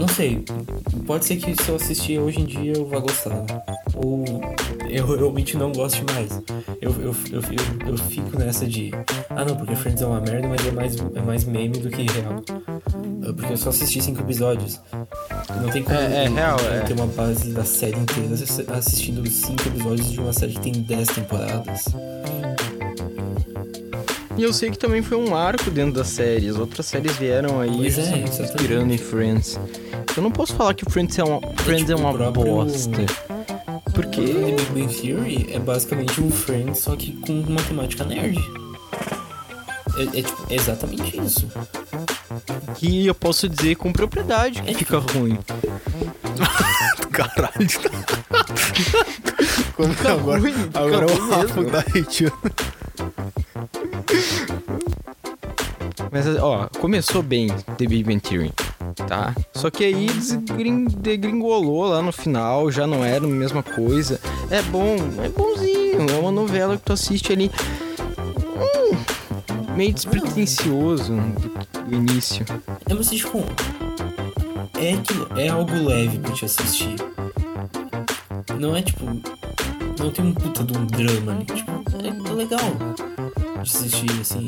[0.00, 0.44] Não sei.
[1.06, 3.44] Pode ser que se eu assistir hoje em dia eu vá gostar.
[3.94, 4.24] Ou
[4.90, 6.30] eu realmente não goste mais.
[6.80, 8.90] Eu, eu, eu, eu, eu fico nessa de.
[9.30, 12.02] Ah não, porque Friends é uma merda, mas é mais, é mais meme do que
[12.02, 12.42] real.
[13.26, 14.80] Ah, Porque eu só assisti cinco episódios.
[15.60, 16.80] Não tem como É- é real, é.
[16.80, 20.72] ter uma base da série inteira assi- assistindo cinco episódios de uma série que tem
[20.72, 21.84] 10 temporadas.
[24.36, 26.56] E eu sei que também foi um arco dentro das séries.
[26.56, 29.58] Outras séries vieram aí Pois é, inspirando em Friends.
[30.16, 32.88] Eu não posso falar que Friends é uma, Friends é tipo, uma o próprio- bosta.
[33.86, 34.20] O Porque.
[34.22, 38.38] Big Bang Theory é basicamente um Friends, só que com matemática nerd.
[39.96, 41.46] É, é, tipo, é exatamente isso.
[42.76, 45.38] Que eu posso dizer com propriedade que fica ruim.
[47.10, 47.68] Caralho.
[49.76, 51.70] Como que agora, ruim, fica agora é o Rafa mesmo.
[51.70, 52.52] da hateando.
[56.10, 58.52] Mas, ó, começou bem The Big Bang Theory,
[59.08, 59.34] tá?
[59.52, 64.20] Só que aí desgring- degringolou lá no final, já não era a mesma coisa.
[64.50, 67.50] É bom, é bonzinho, é uma novela que tu assiste ali.
[68.56, 68.96] hum,
[69.76, 72.44] meio despretensioso do, do início.
[72.88, 73.44] É uma sitcom.
[74.78, 76.96] É, aquilo, é algo leve pra te assistir.
[78.58, 79.04] Não é tipo.
[79.98, 81.44] Não tem um puta de um drama ali.
[81.44, 81.70] Tipo,
[82.02, 82.58] é, é legal
[83.62, 84.46] de assistir, assim.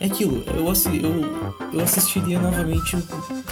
[0.00, 2.96] É aquilo, eu, assi eu, eu assistiria novamente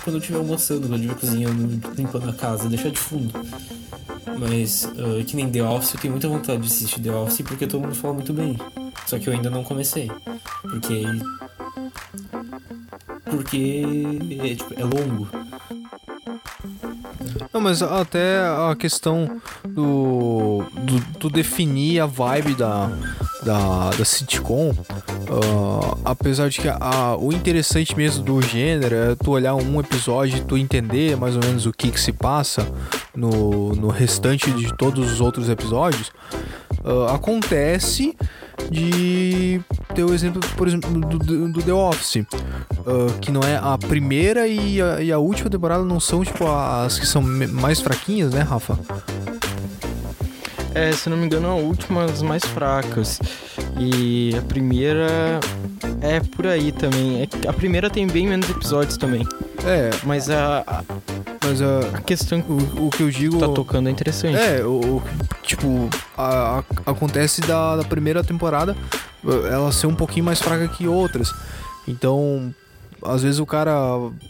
[0.03, 3.33] quando eu estiver almoçando, quando eu estiver cozinhando, limpando a casa, deixar de fundo.
[4.38, 7.66] Mas, ah, que nem The Office, eu tenho muita vontade de assistir The Office porque
[7.66, 8.57] todo mundo fala muito bem.
[9.07, 10.11] Só que eu ainda não comecei.
[10.62, 11.05] Porque.
[13.25, 13.83] Porque
[14.42, 15.29] é, tipo, é longo.
[17.53, 22.90] Não, mas até a questão do, do, do definir a vibe da,
[23.42, 24.75] da, da sitcom,
[25.31, 30.38] ah, apesar de que a- o interessante mesmo do gênero é tu olhar um episódio
[30.38, 32.66] e tu entender mais ou menos o que que se passa
[33.14, 36.11] no, no restante de todos os outros episódios,
[36.85, 38.16] ah, acontece
[38.71, 39.61] de
[39.98, 42.24] ter o exemplo, por exemplo, do, do- do The Office,
[42.87, 46.46] ah, que não é a primeira e a, e a última temporada não são tipo
[46.46, 48.78] as que são mais fraquinhas, né, Rafa?
[50.72, 53.18] É, se não me engano, a última das mais fracas.
[53.76, 55.40] E a primeira
[56.00, 57.22] é por aí também.
[57.44, 59.27] É a primeira tem bem menos episódios também.
[59.64, 60.85] É, Mas a, a-
[61.44, 64.37] mas ah, a questão que o, o que eu digo tá tocando é interessante.
[64.37, 65.02] É, o, o-
[65.42, 70.69] tipo, a- a- acontece da, da primeira temporada uh, ela ser um pouquinho mais fraca
[70.69, 71.35] que outras.
[71.87, 72.54] Então,
[73.02, 73.73] às vezes o cara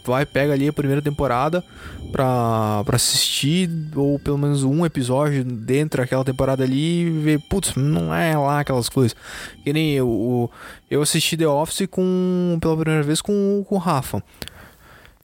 [0.05, 1.63] vai, pega ali a primeira temporada
[2.11, 7.75] pra, pra assistir, ou pelo menos um episódio dentro daquela temporada ali e vê, putz,
[7.75, 9.15] não é lá aquelas coisas.
[9.63, 10.49] Que nem eu,
[10.89, 14.23] eu assisti The Office com, pela primeira vez com, com o Rafa.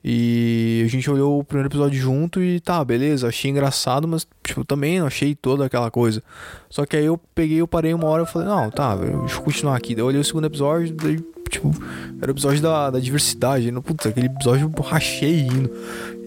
[0.08, 4.64] E a gente olhou o primeiro episódio junto e tá, beleza, achei engraçado, mas tipo,
[4.64, 6.22] também não achei toda aquela coisa.
[6.70, 9.42] Só que aí eu peguei, eu parei uma hora e falei, não, tá, deixa eu
[9.42, 9.96] continuar aqui.
[9.96, 11.18] Daí eu olhei o segundo episódio, daí,
[11.56, 11.74] tipo,
[12.22, 13.72] era o episódio da, da diversidade.
[13.72, 15.70] Não, putz, aquele episódio eu rachei indo.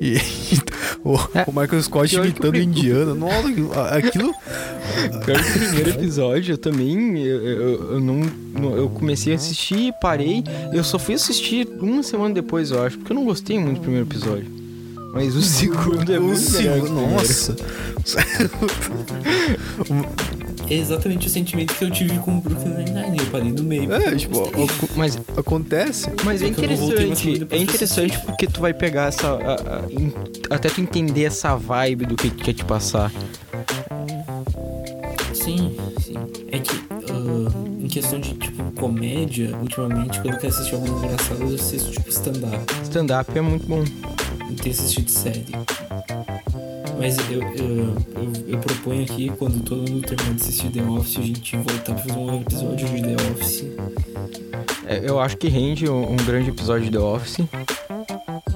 [0.00, 0.16] E,
[1.04, 3.14] o, É, o Michael Scott imitando o indiano.
[3.14, 4.32] Nossa, aquilo.
[5.24, 7.18] Pior que o primeiro episódio, eu também.
[7.18, 8.20] Eu, eu, eu não,
[8.60, 10.42] não- Eu comecei a assistir, parei.
[10.72, 13.82] Eu só fui assistir uma semana depois, eu acho, porque eu não gostei muito do
[13.82, 14.46] primeiro episódio.
[15.12, 17.12] Mas o segundo é o muito o segundo, primeiro.
[17.12, 17.56] nossa.
[20.70, 23.18] É exatamente o sentimento que eu tive com o Brooklyn Nine-Nine.
[23.18, 23.92] Eu parei no meio.
[23.92, 26.10] É, tipo, ac- Mas, acontece.
[26.24, 27.46] mas é mais interessante.
[27.50, 29.28] É interessante porque tu vai pegar essa.
[29.28, 30.12] a- a- em-
[30.50, 33.10] até tu entender essa vibe do que, que quer te passar.
[35.32, 36.14] Sim, sim.
[36.52, 37.50] É que ah,
[37.80, 42.08] em questão de tipo comédia, ultimamente, quando eu quero assistir algo engraçado, eu assisto tipo
[42.10, 42.58] stand-up.
[42.84, 43.82] Stand-up é muito bom.
[44.40, 45.46] Não tenho assistido série.
[46.98, 51.18] Mas eu, eu, eu, eu proponho aqui, quando todo mundo terminar de assistir The Office,
[51.18, 53.64] a gente voltar pra fazer um episódio de The Office.
[54.86, 57.38] É, Eu acho que rende um, um grande episódio de The Office.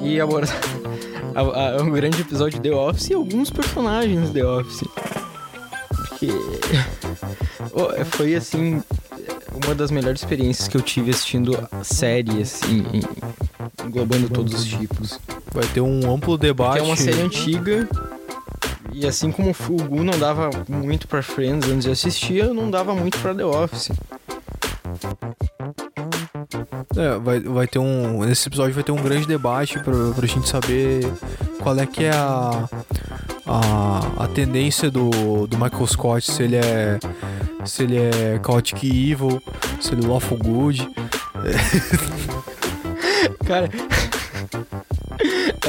[0.00, 0.46] E agora.
[1.80, 4.84] um grande episódio de The Office e alguns personagens de The Office.
[6.08, 6.28] Porque.
[7.72, 8.82] oh, Foi assim.
[9.64, 12.82] Uma das melhores experiências que eu tive assistindo série, assim,
[13.86, 15.20] englobando todos os tipos.
[15.52, 16.78] Vai ter um amplo debate.
[16.78, 17.88] Que é uma série antiga.
[18.92, 22.70] E assim como o Fugu não dava muito pra Friends antes de assistir, eu não
[22.70, 23.90] dava muito pra The Office.
[26.96, 28.24] É, vai, vai ter um.
[28.24, 31.06] Nesse episódio vai ter um grande debate pra, pra gente saber
[31.60, 32.68] qual é que é a.
[33.44, 36.98] A, a tendência do, do Michael Scott, se ele é.
[37.64, 39.42] Se ele é Chaotic Evil,
[39.80, 40.88] se ele é Lawful Good.
[43.44, 43.68] Cara.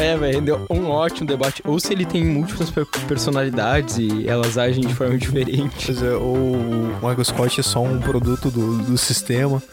[0.03, 1.61] É, velho, deu um ótimo debate.
[1.65, 5.85] Ou se ele tem múltiplas per- personalidades e elas agem de forma diferente.
[5.85, 9.63] Quer dizer, ou o Michael Scott é só um produto do, do sistema.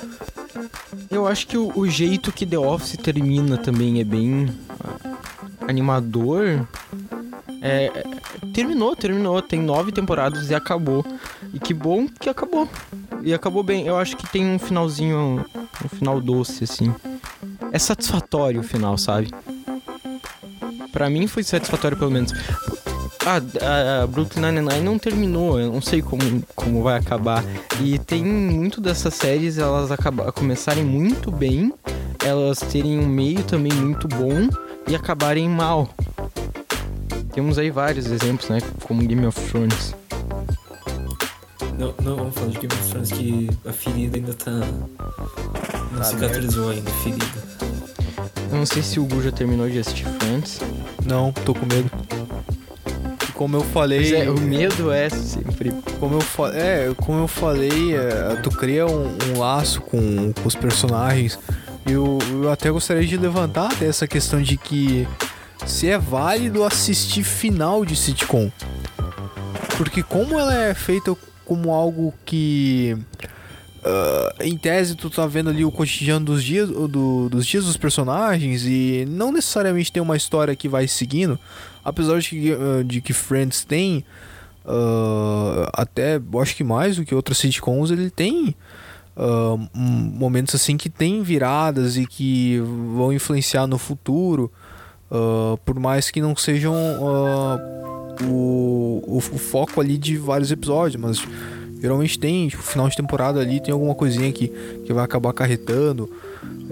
[1.11, 5.11] Eu acho que o, o jeito que The Office termina também é bem ah,
[5.67, 6.65] animador.
[7.61, 8.05] É, é,
[8.55, 9.43] terminou, terminou.
[9.43, 11.05] Tem nove temporadas e acabou.
[11.53, 12.69] E que bom que acabou.
[13.25, 13.85] E acabou bem.
[13.85, 15.45] Eu acho que tem um finalzinho,
[15.85, 16.95] um final doce, assim.
[17.73, 19.33] É satisfatório o final, sabe?
[20.93, 22.33] Pra mim foi satisfatório, pelo menos.
[23.27, 26.23] Ah, a Brooklyn Nine-Nine não terminou, eu não sei como,
[26.55, 27.45] como vai acabar.
[27.81, 31.73] E tem muito dessas séries, elas acaba, começarem muito bem,
[32.25, 34.49] elas terem um meio também muito bom
[34.89, 35.91] e acabarem mal.
[37.33, 38.59] Temos aí vários exemplos, né?
[38.85, 39.95] Como Game of Thrones.
[41.79, 44.51] Não, não vamos falar de Game of Thrones, que a ferida ainda tá.
[45.93, 47.27] Não cicatrizou ainda, a ferida.
[48.51, 50.61] Eu não sei se o Gu já terminou de assistir Friends.
[51.11, 51.91] Não, tô com medo.
[53.35, 54.15] Como eu falei.
[54.15, 55.73] É, o medo é sempre.
[55.99, 60.47] Como eu, fa é, como eu falei, é, tu cria um, um laço com, com
[60.47, 61.37] os personagens.
[61.85, 65.09] E eu, eu até gostaria de levantar até essa questão de que
[65.67, 68.49] se é válido assistir final de sitcom.
[69.77, 72.97] Porque como ela é feita como algo que.
[73.85, 77.77] Ah, em tese, tu tá vendo ali o cotidiano dos dias, do- dos dias dos
[77.77, 81.39] personagens e não necessariamente tem uma história que vai seguindo.
[81.85, 84.05] Apesar de que, ah, de que Friends tem,
[84.67, 88.55] ah, até acho que mais do que outras sitcoms, ele tem
[89.17, 92.59] m- momentos assim que tem viradas e que
[92.97, 94.51] vão influenciar no futuro,
[95.65, 96.73] por mais que não sejam
[98.25, 101.23] o, o, o foco ali de vários episódios, mas
[101.81, 104.49] geralmente tem, tipo, final de temporada ali tem alguma coisinha que,
[104.85, 106.11] que vai acabar acarretando.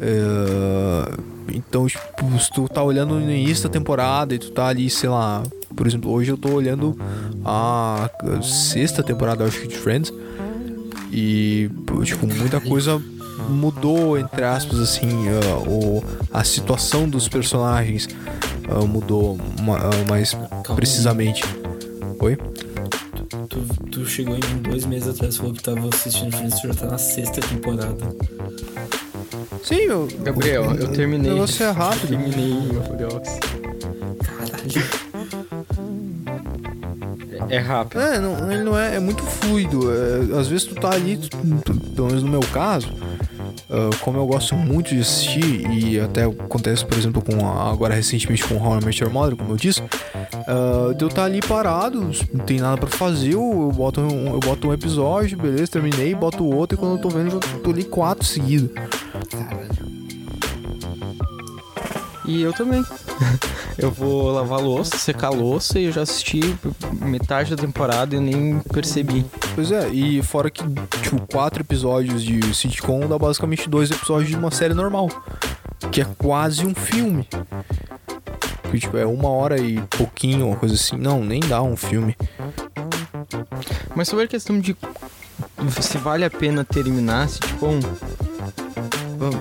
[0.01, 4.89] É, então, tipo, se tu tá olhando no início da temporada e tu tá ali,
[4.91, 5.43] sei lá,
[5.75, 6.99] por exemplo, hoje eu tô olhando
[7.45, 8.11] a
[8.43, 10.13] sexta temporada, acho que de Friends.
[11.11, 11.71] E,
[12.05, 13.03] tipo, muita coisa
[13.49, 16.03] mudou, entre aspas, assim, ah, o,
[16.33, 18.09] a situação dos personagens
[18.69, 19.39] ah, mudou
[19.69, 20.37] ah, mais
[20.75, 21.43] precisamente.
[22.21, 22.37] Oi?
[23.29, 23.61] Tu,
[23.91, 26.75] tu chegou em mim dois meses atrás e falou que tava assistindo Friends, tu já
[26.75, 27.97] tá na sexta temporada.
[29.63, 30.09] Sim, eu.
[30.23, 31.31] Gabriel, eu terminei.
[31.31, 32.09] O negócio é rápido.
[32.09, 33.39] Terminei o Office.
[34.25, 35.09] Caralho.
[37.51, 38.01] É, é rápido.
[38.01, 39.91] É, não, ele não é, é muito fluido.
[39.93, 41.29] É, às vezes tu tá ali, tu-
[41.65, 42.89] tu- pelo menos no meu caso,
[43.69, 47.95] Uh, como eu gosto muito de assistir, e até acontece, por exemplo, com a, agora
[47.95, 52.45] recentemente com Met Your Mother, como eu disse, uh, de eu estar ali parado, não
[52.47, 56.47] tem nada para fazer, eu, eu, boto um, eu boto um episódio, beleza, terminei, boto
[56.47, 58.71] outro, e quando eu tô vendo, eu tô ali quatro seguidos.
[62.29, 62.85] E eu também.
[63.79, 66.41] eu vou lavar louça, secar louça e eu já assisti
[67.01, 69.25] metade da temporada e nem percebi.
[69.55, 70.63] Pois é, e fora que,
[71.03, 75.09] tipo, quatro episódios de sitcom dá basicamente dois episódios de uma série normal.
[75.91, 77.27] Que é quase um filme.
[78.71, 80.99] Que, tipo, é uma hora e pouquinho, uma coisa assim.
[80.99, 82.15] Não, nem dá um filme.
[83.97, 84.77] Mas sobre a questão de
[85.81, 87.81] se vale a pena terminar sitcom,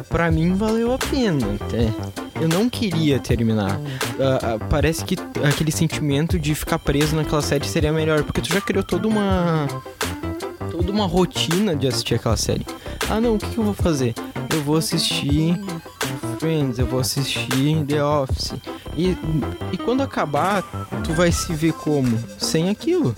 [0.08, 2.27] pra mim valeu a pena até.
[2.40, 3.78] Eu não queria terminar.
[3.78, 5.16] Uh, uh, parece que
[5.48, 9.68] aquele sentimento de ficar preso naquela série seria melhor, porque tu já criou toda uma.
[10.72, 12.66] toda uma rotina de assistir aquela série.
[13.10, 14.14] Ah não, o que, que eu vou fazer?
[14.54, 15.60] Eu vou assistir
[16.40, 18.54] Friends, eu vou assistir The Office.
[18.96, 19.18] E,
[19.72, 20.62] e quando acabar,
[21.04, 22.18] tu vai se ver como?
[22.38, 23.16] Sem aquilo.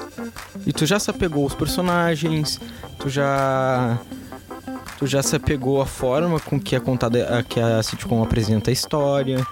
[0.65, 2.59] E tu já se apegou aos personagens,
[2.97, 3.99] tu já
[4.99, 8.73] tu já se apegou à forma com que é contada, que a sitcom apresenta a
[8.73, 9.45] história.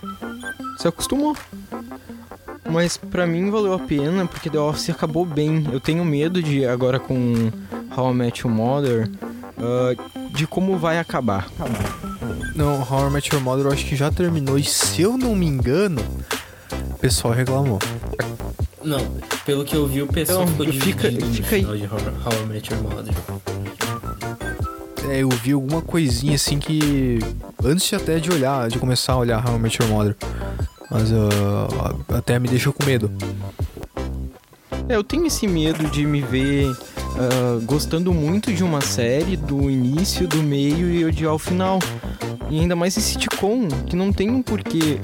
[0.78, 1.36] Se acostumou.
[2.70, 5.66] Mas para mim valeu a pena porque The Office acabou bem.
[5.72, 7.50] Eu tenho medo de agora com
[7.96, 9.10] How I Met Your Mother
[9.58, 11.48] uh, de como vai acabar.
[12.54, 15.34] Não, How I Met Your Mother eu acho que já terminou e se eu não
[15.34, 16.02] me engano,
[16.92, 17.80] o pessoal reclamou.
[18.84, 19.00] Não,
[19.46, 21.62] pelo que eu vi, o pessoal Então, ficou fica- dividido no fica aí.
[21.62, 23.14] final de How, How I Met Your Mother.
[25.10, 27.20] É, eu vi alguma coisinha assim que.
[27.64, 30.16] Antes até de olhar, de começar a olhar Met Your Mother.
[30.90, 33.12] Mas ah, até me deixou com medo.
[34.90, 36.66] É, eu tenho esse medo de me ver
[37.18, 41.80] ah, gostando muito de uma série do início, do meio e odiar o final.
[42.50, 45.00] E ainda mais esse sitcom, que não tem um porquê.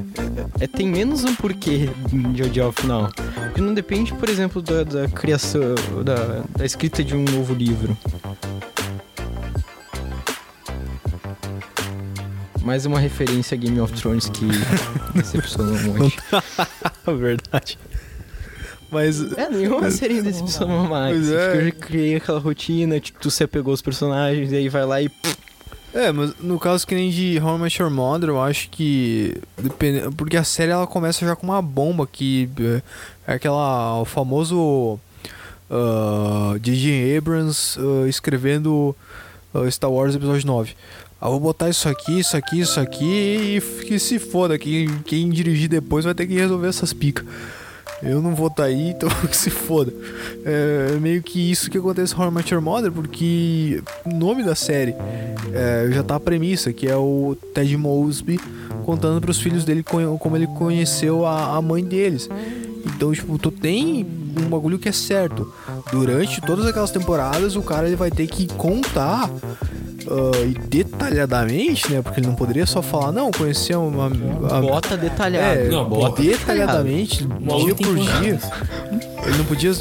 [0.59, 1.89] É, tem menos um porquê
[2.33, 3.09] de odiar o final.
[3.33, 7.97] Porque não depende, por exemplo, da, da criação, da, da escrita de um novo livro.
[12.63, 14.45] Mais uma referência a Game of Thrones que
[15.13, 16.23] decepcionou muito.
[17.17, 17.77] Verdade.
[18.89, 19.19] Mas.
[19.37, 21.17] É, nenhuma série decepcionou mais.
[21.17, 21.57] Pois é.
[21.57, 25.01] Eu já criei aquela rotina, tipo, tu se apegou aos personagens, e aí vai lá
[25.01, 25.11] e.
[25.93, 29.35] É, mas no caso que nem de How I Met Your Mother, eu acho que.
[29.57, 32.49] Depende, porque a série ela começa já com uma bomba que.
[32.59, 32.81] eh,
[33.27, 33.99] É aquela.
[33.99, 34.99] O famoso.
[36.61, 37.17] J.J.
[37.17, 38.95] Abrams ah, escrevendo
[39.53, 40.75] ah, Star Wars Episódio 9.
[41.25, 44.57] Ah, vou botar isso aqui, isso aqui, isso aqui e que se foda.
[44.57, 47.25] Quem, quem dirigir depois vai ter que resolver essas picas.
[48.01, 49.93] Eu não vou estar aí, então que se foda.
[50.43, 54.93] É meio que isso que acontece com Your Mother, porque o nome da série
[55.53, 58.37] é, já tá a premissa, que é o Ted Mosby
[58.85, 62.27] contando pros filhos dele co- como ele conheceu a, a mãe deles.
[62.85, 64.05] Então, tipo, tu tem
[64.45, 65.53] um bagulho que é certo.
[65.89, 69.29] Durante todas aquelas temporadas, o cara ele vai ter que contar
[70.09, 72.01] ah, e detalhadamente, né?
[72.01, 74.07] Porque ele não poderia só falar, não, conhecer uma.
[74.07, 75.59] a- Bota detalhado.
[75.59, 78.39] é, Não, bota detalhadamente, dia por dia.
[79.25, 79.71] Ele não podia.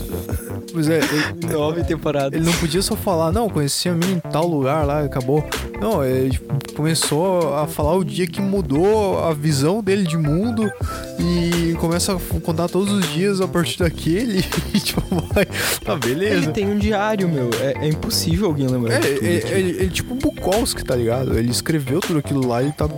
[0.72, 2.32] Pois é, ele, Nove temporadas.
[2.32, 5.44] ele não podia só falar, não, conheci a mina em tal lugar lá, acabou.
[5.78, 10.70] Não, ele tipo, começou a falar o dia que mudou a visão dele de mundo
[11.18, 14.38] e começa a contar todos os dias a partir daquele
[14.72, 15.02] e tipo,
[15.34, 15.44] vai.
[15.84, 16.50] Tá, Ele beleza.
[16.52, 17.50] tem um diário, meu.
[17.60, 19.58] É, é impossível alguém lembrar É, de tudo ele, aquilo.
[19.58, 21.38] ele, ele tipo Bukowski, tá ligado?
[21.38, 22.88] Ele escreveu tudo aquilo lá e ele tá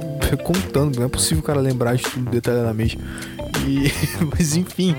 [0.43, 0.99] contando.
[0.99, 2.99] Não é possível o cara lembrar de tudo detalhadamente.
[3.67, 3.93] E,
[4.33, 4.97] mas enfim.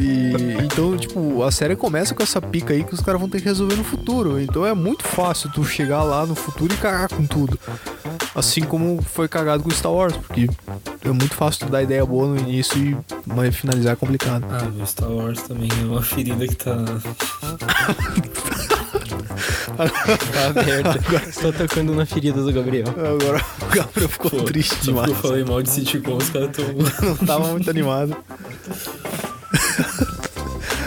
[0.00, 0.32] E,
[0.64, 3.46] então, tipo, a série começa com essa pica aí que os caras vão ter que
[3.46, 4.40] resolver no futuro.
[4.40, 7.58] Então é muito fácil tu chegar lá no futuro e cagar com tudo.
[8.34, 10.48] Assim como foi cagado com Star Wars, porque
[11.04, 14.44] é muito fácil tu dar ideia boa no início e mas finalizar é complicado.
[14.50, 16.76] Ah, Star Wars também é uma ferida que tá.
[19.76, 20.98] Tá aberta.
[21.28, 22.86] Estou tocando na ferida do Gabriel.
[22.88, 25.08] Agora o Gabriel ficou Pô, triste demais.
[25.08, 26.64] eu falei mal de sitcom, os caras tão.
[27.08, 28.16] não tava muito animado.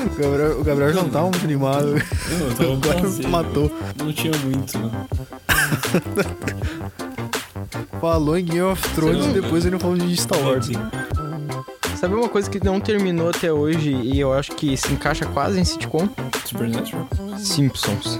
[0.06, 1.88] O Gabriel, o Gabriel já não tava muito animado.
[1.88, 3.72] Não, tava Agora prazer, matou.
[3.98, 4.74] Não tinha muito.
[8.00, 10.68] Falou em Game of Thrones Não, e depois ele falou de Star Wars.
[11.98, 15.60] Sabe uma coisa que não terminou até hoje e eu acho que se encaixa quase
[15.60, 16.10] em sitcom?
[16.46, 17.08] Supernatural?
[17.38, 18.20] Simpsons.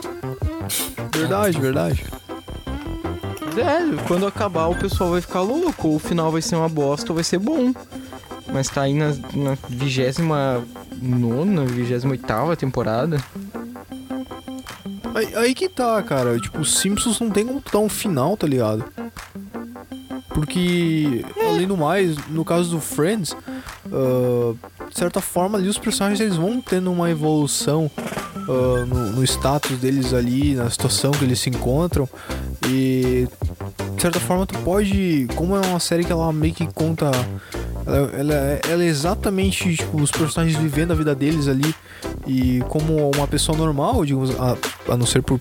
[1.14, 2.06] Verdade, verdade.
[3.56, 7.12] É, quando acabar o pessoal vai ficar louco, ou o final vai ser uma bosta
[7.12, 7.74] ou vai ser bom.
[8.52, 10.66] Mas tá aí na, na 29
[11.02, 13.24] nona, 28 temporada.
[15.14, 16.40] Aí, aí que tá, cara.
[16.40, 18.84] Tipo, os Simpsons não tem como dar um final, tá ligado?
[20.30, 23.36] Porque, além do mais, no caso do Friends,
[23.92, 24.54] ah,
[24.90, 27.90] de certa forma ali os personagens eles vão tendo uma evolução
[28.48, 32.08] ah, no, no status deles ali, na situação que eles se encontram.
[32.68, 33.28] E
[33.96, 35.28] de certa forma tu pode.
[35.36, 37.12] Como é uma série que ela meio que conta.
[37.86, 41.74] Ela, ela, é- ela é exatamente tipo, os personagens vivendo a vida deles ali.
[42.26, 44.56] E como uma pessoa normal, digamos, a,
[44.94, 45.38] a não ser por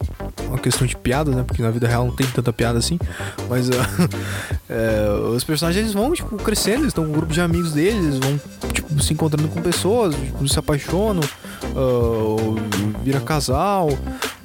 [0.49, 1.45] uma questão de piada, né?
[1.47, 2.99] Porque na vida real não tem tanta piada assim.
[3.49, 4.09] Mas ah,
[4.69, 8.19] é, os personagens vão, tipo, crescendo, eles estão com um grupo de amigos deles, eles
[8.19, 8.41] vão,
[8.73, 11.23] tipo, se encontrando com pessoas, tipo, se apaixonam,
[11.77, 13.89] ah, vira casal,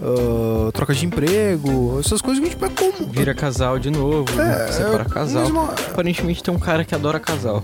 [0.01, 3.09] ah, troca de emprego, essas coisas que, tipo, é comum.
[3.11, 5.43] Vira casal de novo, É, separa é casal.
[5.43, 7.63] mesmo- Aparentemente tem um cara que adora casal.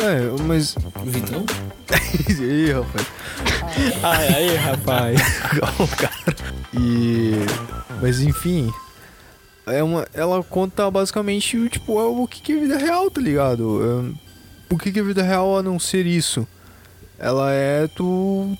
[0.00, 0.76] É, mas.
[1.04, 1.44] Vitão?
[2.28, 3.06] Ih, rapaz.
[4.02, 5.20] Ai, aí, rapaz.
[5.58, 6.36] Calma, cara.
[6.74, 7.32] E.
[8.00, 8.72] Mas enfim.
[9.66, 14.14] É uma, ela conta basicamente, tipo, é o que, que é vida real, tá ligado?
[14.70, 16.46] É, o que, que é vida real a não ser isso?
[17.18, 18.56] Ela é tu.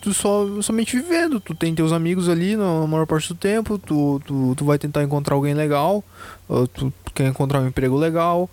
[0.00, 1.38] Tu só, somente vivendo.
[1.40, 3.78] Tu tem teus amigos ali na maior parte do tempo.
[3.78, 6.02] Tu, tu, tu vai tentar encontrar alguém legal.
[6.48, 8.48] ou Tu quer encontrar um emprego legal.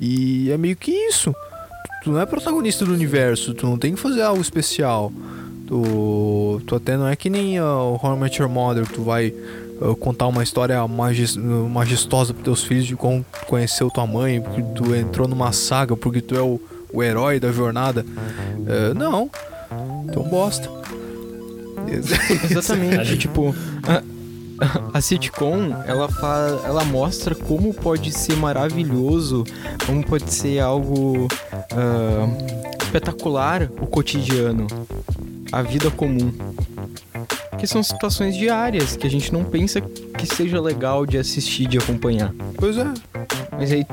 [0.00, 1.34] E é meio que isso.
[2.02, 3.52] Tu não é protagonista do universo.
[3.52, 5.12] Tu não tem que fazer algo especial.
[5.66, 9.34] Tu, tu até não é que nem uh, o How I Your Mother, tu vai
[9.80, 14.62] uh, contar uma história majes- majestosa pros teus filhos de como conheceu tua mãe, porque
[14.76, 16.60] tu entrou numa saga, porque tu é o,
[16.92, 18.06] o herói da jornada.
[18.60, 19.28] Uh, não.
[20.16, 20.70] Um bosta.
[22.50, 23.54] Exatamente, tipo,
[23.86, 24.02] a,
[24.96, 29.44] a sitcom, ela fa, ela mostra como pode ser maravilhoso,
[29.84, 31.28] como pode ser algo
[31.72, 32.26] ah,
[32.82, 34.66] espetacular o cotidiano,
[35.52, 36.32] a vida comum.
[37.58, 41.78] Que são situações diárias que a gente não pensa que seja legal de assistir, de
[41.78, 42.32] acompanhar.
[42.56, 42.86] Pois é.
[43.52, 43.86] Mas aí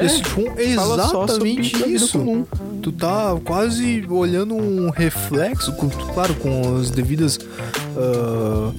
[0.00, 2.46] Esse sitcom é exatamente isso.
[2.82, 7.38] Tu tá quase olhando um reflexo, com- claro, com as devidas
[7.96, 8.72] ah,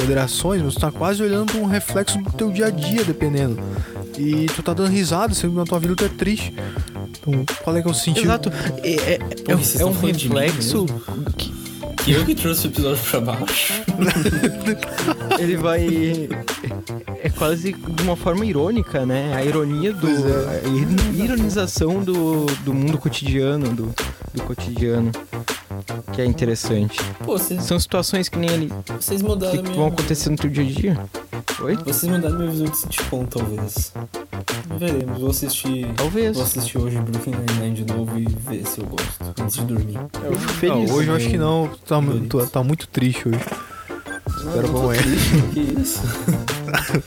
[0.00, 3.58] moderações, mas tu tá quase olhando um reflexo do teu dia a dia, dependendo.
[4.18, 6.52] E tu tá dando risada, sendo que na tua vida tu é triste.
[7.26, 8.24] Então, qual é que é o sentido?
[8.26, 8.52] Exato.
[8.82, 10.86] É, é- é- vocês é um reflexo
[11.36, 11.53] que
[12.04, 13.72] Que eu que trouxe o episódio pra baixo.
[15.40, 16.28] ele vai.
[17.22, 19.34] É quase de uma forma irônica, né?
[19.34, 20.06] A ironia do.
[20.08, 20.60] É.
[20.64, 23.94] A ir- ironização do, do mundo cotidiano, do,
[24.34, 25.10] do cotidiano.
[26.12, 27.00] Que é interessante.
[27.24, 28.72] Pô, vocês, São situações que nem ele.
[29.00, 29.74] vocês mudaram que minha...
[29.74, 30.98] vão acontecer no teu dia a dia.
[31.62, 31.76] Oi?
[31.84, 33.92] Vocês mudaram minha visão de sitcom, talvez.
[34.92, 35.18] Veremos.
[35.18, 35.86] Vou assistir...
[35.96, 36.36] Talvez.
[36.36, 39.42] Vou assistir hoje Brooklyn Nine-Nine de novo e ver se eu gosto.
[39.42, 39.98] Antes de dormir.
[40.22, 40.90] Eu fico Não, feliz.
[40.90, 41.70] hoje eu acho que não.
[42.28, 43.38] Tu tá, tá muito triste hoje.
[44.36, 46.00] Espera não triste, que isso?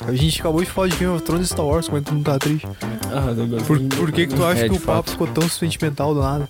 [0.07, 2.07] A gente acabou de falar de Game of Thrones e Star Wars, como é que
[2.07, 2.67] tu não tá triste?
[3.11, 5.11] Ah, Por, por que que tu acha É, que o papo fato.
[5.11, 6.49] ficou tão sentimental do nada?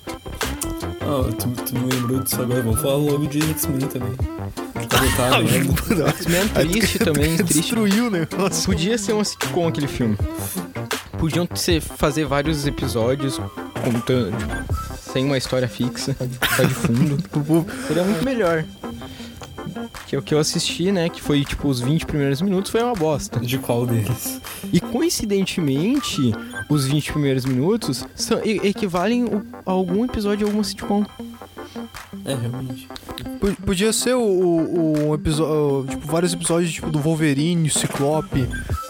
[1.02, 2.62] Ah, tu, tu me lembrou disso agora.
[2.62, 4.14] Vamos falar logo de X-Men também.
[5.20, 6.10] A merda.
[6.10, 7.54] X-Men é triste também, triste.
[7.60, 8.66] Destruiu o negócio.
[8.66, 10.18] Podia ser uma sitcom aquele filme.
[11.20, 13.40] Podiam ser, fazer vários episódios
[13.84, 14.74] contando, tipo,
[15.12, 16.16] sem uma história fixa,
[16.56, 17.18] só de fundo.
[17.88, 18.64] Seria muito melhor.
[20.08, 21.10] Que é o que eu assisti, né?
[21.10, 23.40] Que foi tipo os 20 primeiros minutos, foi uma bosta.
[23.40, 24.40] De qual deles?
[24.72, 26.34] E coincidentemente,
[26.70, 31.06] os 20 primeiros minutos são, e- equivalem o- a algum episódio de alguma sitcom.
[32.26, 32.88] É, realmente.
[33.42, 38.48] P- Podia ser o, o, o episódio, tipo, vários episódios tipo do Wolverine, Ciclope,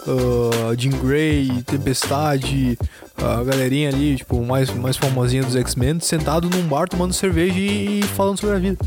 [0.08, 2.78] ah, Jean Grey, Tempestade,
[3.16, 8.00] a galerinha ali, tipo, mais, mais famosinha dos X-Men, sentado num bar tomando cerveja e,
[8.00, 8.78] e falando sobre a vida.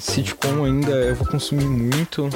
[0.00, 2.28] Sitcom ainda eu vou consumir muito.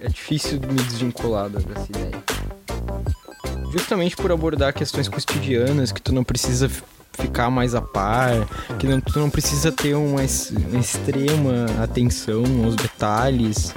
[0.00, 2.22] É, é difícil me desvincular dessa ideia.
[3.72, 6.70] Justamente por abordar questões cotidianas que tu não precisa
[7.18, 8.32] ficar mais a par,
[8.78, 13.74] que não, tu não precisa ter uma, uma extrema atenção aos detalhes.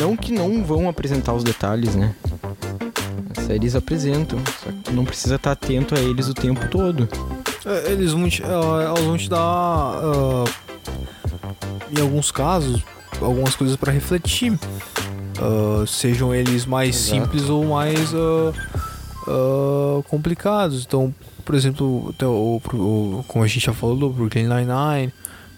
[0.00, 2.14] Não que não vão apresentar os detalhes, né?
[3.36, 7.08] As séries apresentam, só que tu não precisa estar atento a eles o tempo todo.
[7.64, 10.44] É, Eles vão te, ah, elas vão te dar, ah,
[11.96, 12.82] em alguns casos,
[13.20, 14.58] algumas coisas pra refletir.
[15.40, 17.22] Ah, sejam eles mais Exato.
[17.22, 18.52] simples ou mais ah,
[19.26, 20.84] ah, complicados.
[20.86, 21.14] Então,
[21.44, 25.12] por exemplo, até o, o- como a gente já falou do Brooklyn Nine-Nine,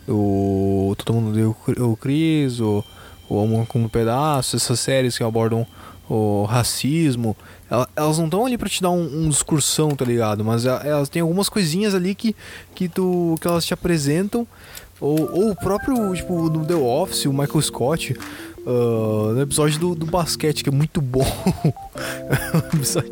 [0.09, 2.85] o Todo Mundo Deu o Chris, o,
[3.29, 5.67] o Amor como um Pedaço, essas séries que abordam
[6.09, 7.35] o racismo,
[7.71, 10.45] ela- elas não estão ali pra te dar um, um discursão, tá ligado?
[10.45, 12.37] Mas elas têm algumas coisinhas ali que,
[12.75, 14.47] que, tu, que elas te apresentam
[15.01, 18.15] Ou, ou o próprio, tipo, no The Office, o Michael Scott,
[18.67, 21.25] uh, no episódio do, do basquete, que é muito bom.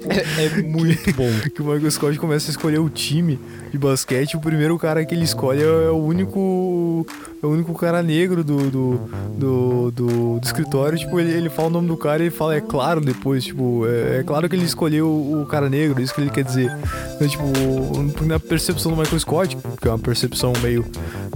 [0.08, 1.30] é, é, muito bom.
[1.54, 3.38] que o Michael Scott começa a escolher o time
[3.70, 4.36] de basquete.
[4.36, 7.06] O primeiro cara que ele escolhe é, o único.
[7.42, 9.00] É o único cara negro do, do,
[9.36, 10.96] do, do, do escritório.
[10.96, 13.44] Tipo, ele, ele fala o nome do cara e ele fala, é claro, depois.
[13.44, 16.44] Tipo, é, é claro que ele escolheu o, o, cara negro, isso que ele quer
[16.44, 16.70] dizer.
[17.16, 20.84] Então, tipo, na percepção do Michael Scott, que é uma percepção meio.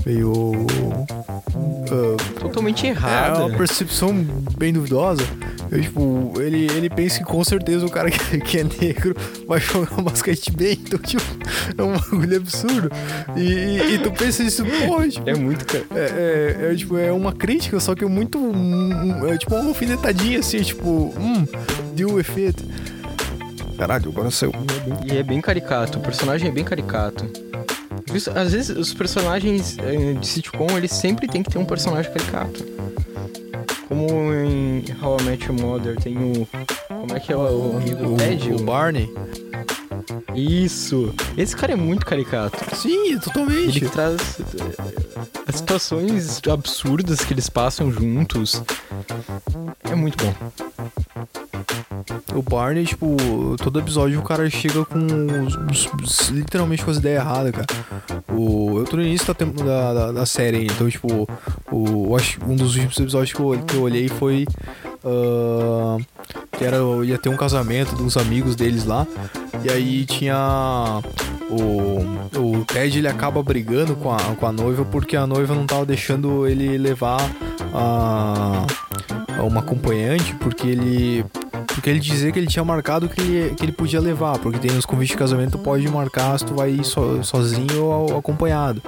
[0.04, 0.66] meio.
[1.88, 2.16] Uh,
[2.56, 3.38] Totalmente errada.
[3.38, 4.14] É uma percepção
[4.56, 5.22] bem duvidosa.
[5.70, 9.14] Eu, tipo, ele, ele pensa que com certeza o cara que, que é negro
[9.46, 10.72] vai jogar basquete bem.
[10.72, 11.22] Então, tipo,
[11.76, 12.90] é um bagulho absurdo.
[13.36, 15.84] E, e, tu pensa isso, porra, tipo, É muito, cara.
[15.94, 18.38] É, é, é, tipo, é uma crítica, só que é muito.
[18.38, 21.46] Um, é tipo uma alfinetadinha assim, tipo, hum,
[21.94, 22.64] deu o efeito.
[23.76, 24.52] Caralho, agora saiu.
[25.04, 27.26] E é bem caricato, o personagem é bem caricato.
[28.14, 32.12] Isso, às vezes os personagens eh, de sitcom, eles sempre tem que ter um personagem
[32.12, 32.64] caricato.
[33.88, 36.46] Como em How I Met Your Mother tem o.
[36.88, 38.52] Como é que é o, amigo o, Ted?
[38.52, 39.12] O, o Barney.
[40.34, 41.14] Isso!
[41.36, 42.58] Esse cara é muito caricato.
[42.76, 43.78] Sim, totalmente.
[43.78, 44.82] Ele traz eh,
[45.46, 48.62] as situações absurdas que eles passam juntos.
[49.84, 50.65] É muito bom.
[52.36, 53.16] O Barney, tipo,
[53.62, 54.98] todo episódio o cara chega com
[56.32, 57.66] literalmente com as ideias erradas, cara.
[58.30, 61.26] O, eu tô no início da, da, da, da série, então, tipo,
[61.72, 64.46] o, acho, um dos últimos episódios que eu, que eu olhei foi.
[65.02, 66.04] Uh,
[66.52, 69.06] que era, ia ter um casamento de uns amigos deles lá.
[69.64, 71.00] E aí tinha.
[71.48, 72.00] O,
[72.38, 75.86] o Ted ele acaba brigando com a, com a noiva porque a noiva não tava
[75.86, 77.20] deixando ele levar
[77.72, 78.66] a,
[79.38, 81.24] a uma acompanhante porque ele
[81.76, 84.74] porque ele dizia que ele tinha marcado que ele, que ele podia levar, porque tem
[84.78, 88.82] os convites de casamento, tu pode marcar se tu vai so, sozinho ou acompanhado.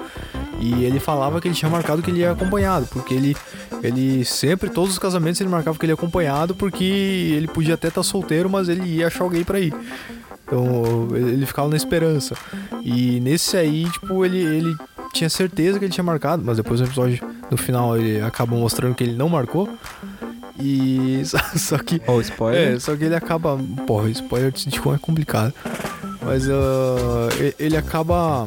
[0.58, 3.36] E ele falava que ele tinha marcado que ele ia acompanhado, porque ele,
[3.82, 7.88] ele sempre, todos os casamentos ele marcava que ele ia acompanhado, porque ele podia até
[7.88, 9.74] estar tá solteiro, mas ele ia achar alguém para ir.
[10.46, 12.34] Então ele ficava na esperança.
[12.82, 14.74] E nesse aí, tipo, ele, ele
[15.12, 18.94] tinha certeza que ele tinha marcado, mas depois no episódio, no final, ele acabou mostrando
[18.94, 19.68] que ele não marcou.
[20.60, 22.00] E só, só que.
[22.06, 22.74] Oh, spoiler?
[22.74, 23.58] É, só que ele acaba.
[23.86, 25.54] Porra, spoiler de sitcom é complicado.
[26.22, 27.28] Mas uh,
[27.58, 28.44] ele acaba.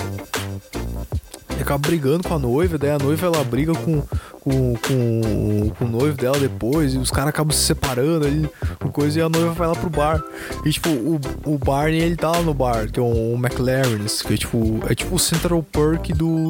[1.51, 4.01] Ele acaba brigando com a noiva, daí a noiva ela briga com,
[4.39, 8.49] com, com, com o noivo dela depois, e os caras acabam se separando ali,
[8.91, 10.23] coisa, e a noiva vai lá pro bar.
[10.65, 14.21] E tipo, o, o Barney ele tá lá no bar, que é o, o McLaren's,
[14.21, 16.49] que é tipo, é tipo o Central Perk do,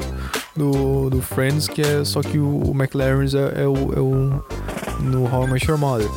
[0.56, 4.44] do, do Friends, que é só que o, o McLaren's é, é, o, é o
[5.02, 6.10] no How I Met Your Mother.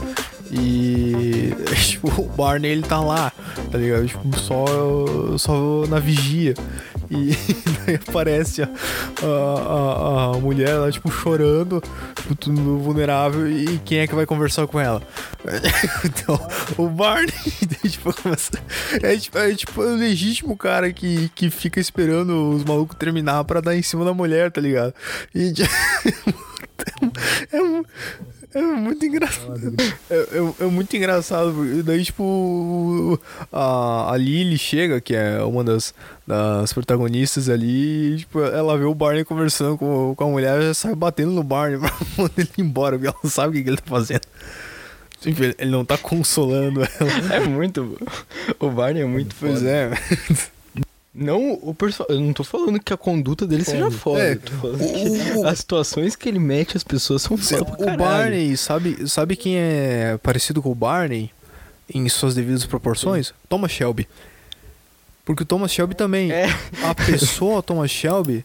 [0.51, 1.53] E
[1.89, 3.33] tipo, o Barney ele tá lá,
[3.71, 4.07] tá ligado?
[4.07, 6.55] Tipo, só, só na vigia.
[7.11, 7.37] E
[7.87, 8.69] daí aparece a,
[9.23, 11.83] a, a, mulher lá, tipo, chorando,
[12.15, 15.03] tipo, tudo vulnerável, e quem é que vai conversar com ela?
[16.05, 16.41] então,
[16.79, 17.33] o Barney,
[17.89, 18.53] tipo, começa,
[19.03, 23.61] é, tipo, é tipo o legítimo cara que, que fica esperando os malucos terminar pra
[23.61, 24.95] dar em cima da mulher, tá ligado?
[25.35, 25.53] E
[27.53, 27.83] é, é,
[28.55, 29.75] é muito engraçado.
[30.11, 31.83] É, é, é, muito engraçado.
[31.83, 33.19] Daí, tipo,
[33.53, 35.95] a, a Lily chega, que é uma das,
[36.27, 40.75] das protagonistas ali, e, tipo, ela vê o Barney conversando com, com a mulher e
[40.75, 43.71] sai batendo no Barney pra mandar ele embora, porque ela não sabe o que, que
[43.71, 44.23] ele tá fazendo.
[45.59, 47.35] Ele não tá consolando ela.
[47.35, 47.97] É muito.
[48.61, 49.71] O Barney é muito Pois foda.
[49.71, 49.91] é.
[51.15, 52.05] Não, o perso...
[52.09, 54.21] eu não tô falando que a conduta dele seja foda.
[54.21, 59.09] É, o, que as situações que ele mete as pessoas são foda O Barney, sabe,
[59.09, 61.31] sabe quem é parecido com o Barney
[61.89, 63.29] em suas devidas proporções?
[63.29, 63.35] Sim.
[63.49, 64.09] Thomas Shelby.
[65.25, 66.33] Porque o Thomas Shelby também.
[66.33, 66.47] É.
[66.83, 68.45] A pessoa Thomas Shelby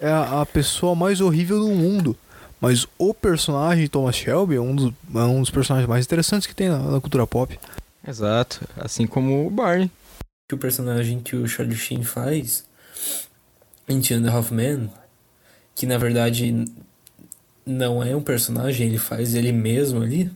[0.00, 2.16] é a, a, pessoa mais horrível do mundo.
[2.60, 6.54] Mas o personagem Thomas Shelby é um dos, é um dos personagens mais interessantes que
[6.54, 7.58] tem na, na cultura pop.
[8.06, 8.60] Exato.
[8.76, 9.90] Assim como o Barney
[10.46, 12.64] que o personagem que o Charlie Sheen faz
[13.88, 14.90] em Two and Half Men,
[15.74, 16.64] que na verdade
[17.66, 20.30] não é um personagem, ele faz ele mesmo ali,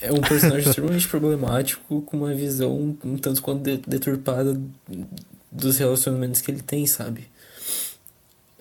[0.00, 4.60] é um personagem extremamente problemático, com uma visão um tanto quanto deturpada
[5.50, 7.26] dos relacionamentos que ele tem, sabe?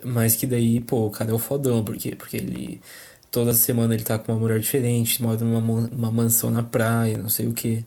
[0.03, 2.16] Mas que daí, pô, o cara é o fodão, por quê?
[2.16, 2.82] Porque ele.
[3.30, 7.30] Toda semana ele tá com uma mulher diferente, mora numa, numa mansão na praia, não
[7.30, 7.84] sei o que.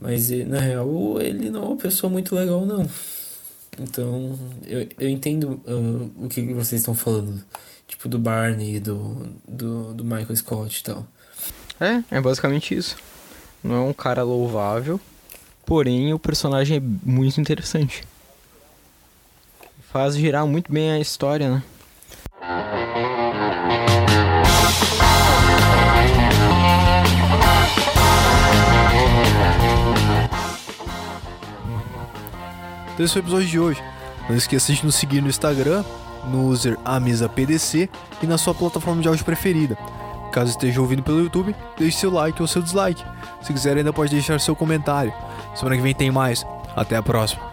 [0.00, 2.88] Mas na real ele não é uma pessoa muito legal, não.
[3.78, 7.42] Então eu, eu entendo uh, o que vocês estão falando.
[7.86, 11.06] Tipo do Barney, do, do, do Michael Scott e tal.
[11.80, 12.96] É, é basicamente isso.
[13.62, 14.98] Não é um cara louvável,
[15.66, 18.04] porém o personagem é muito interessante.
[19.92, 21.62] Faz girar muito bem a história, né?
[33.04, 33.82] Esse foi o episódio de hoje.
[34.28, 35.84] Não esqueça de nos seguir no Instagram,
[36.30, 37.88] no user AmisaPDC
[38.22, 39.76] e na sua plataforma de áudio preferida.
[40.30, 43.04] Caso esteja ouvindo pelo YouTube, deixe seu like ou seu dislike.
[43.42, 45.12] Se quiser, ainda pode deixar seu comentário.
[45.54, 46.46] Semana que vem tem mais.
[46.76, 47.49] Até a próxima.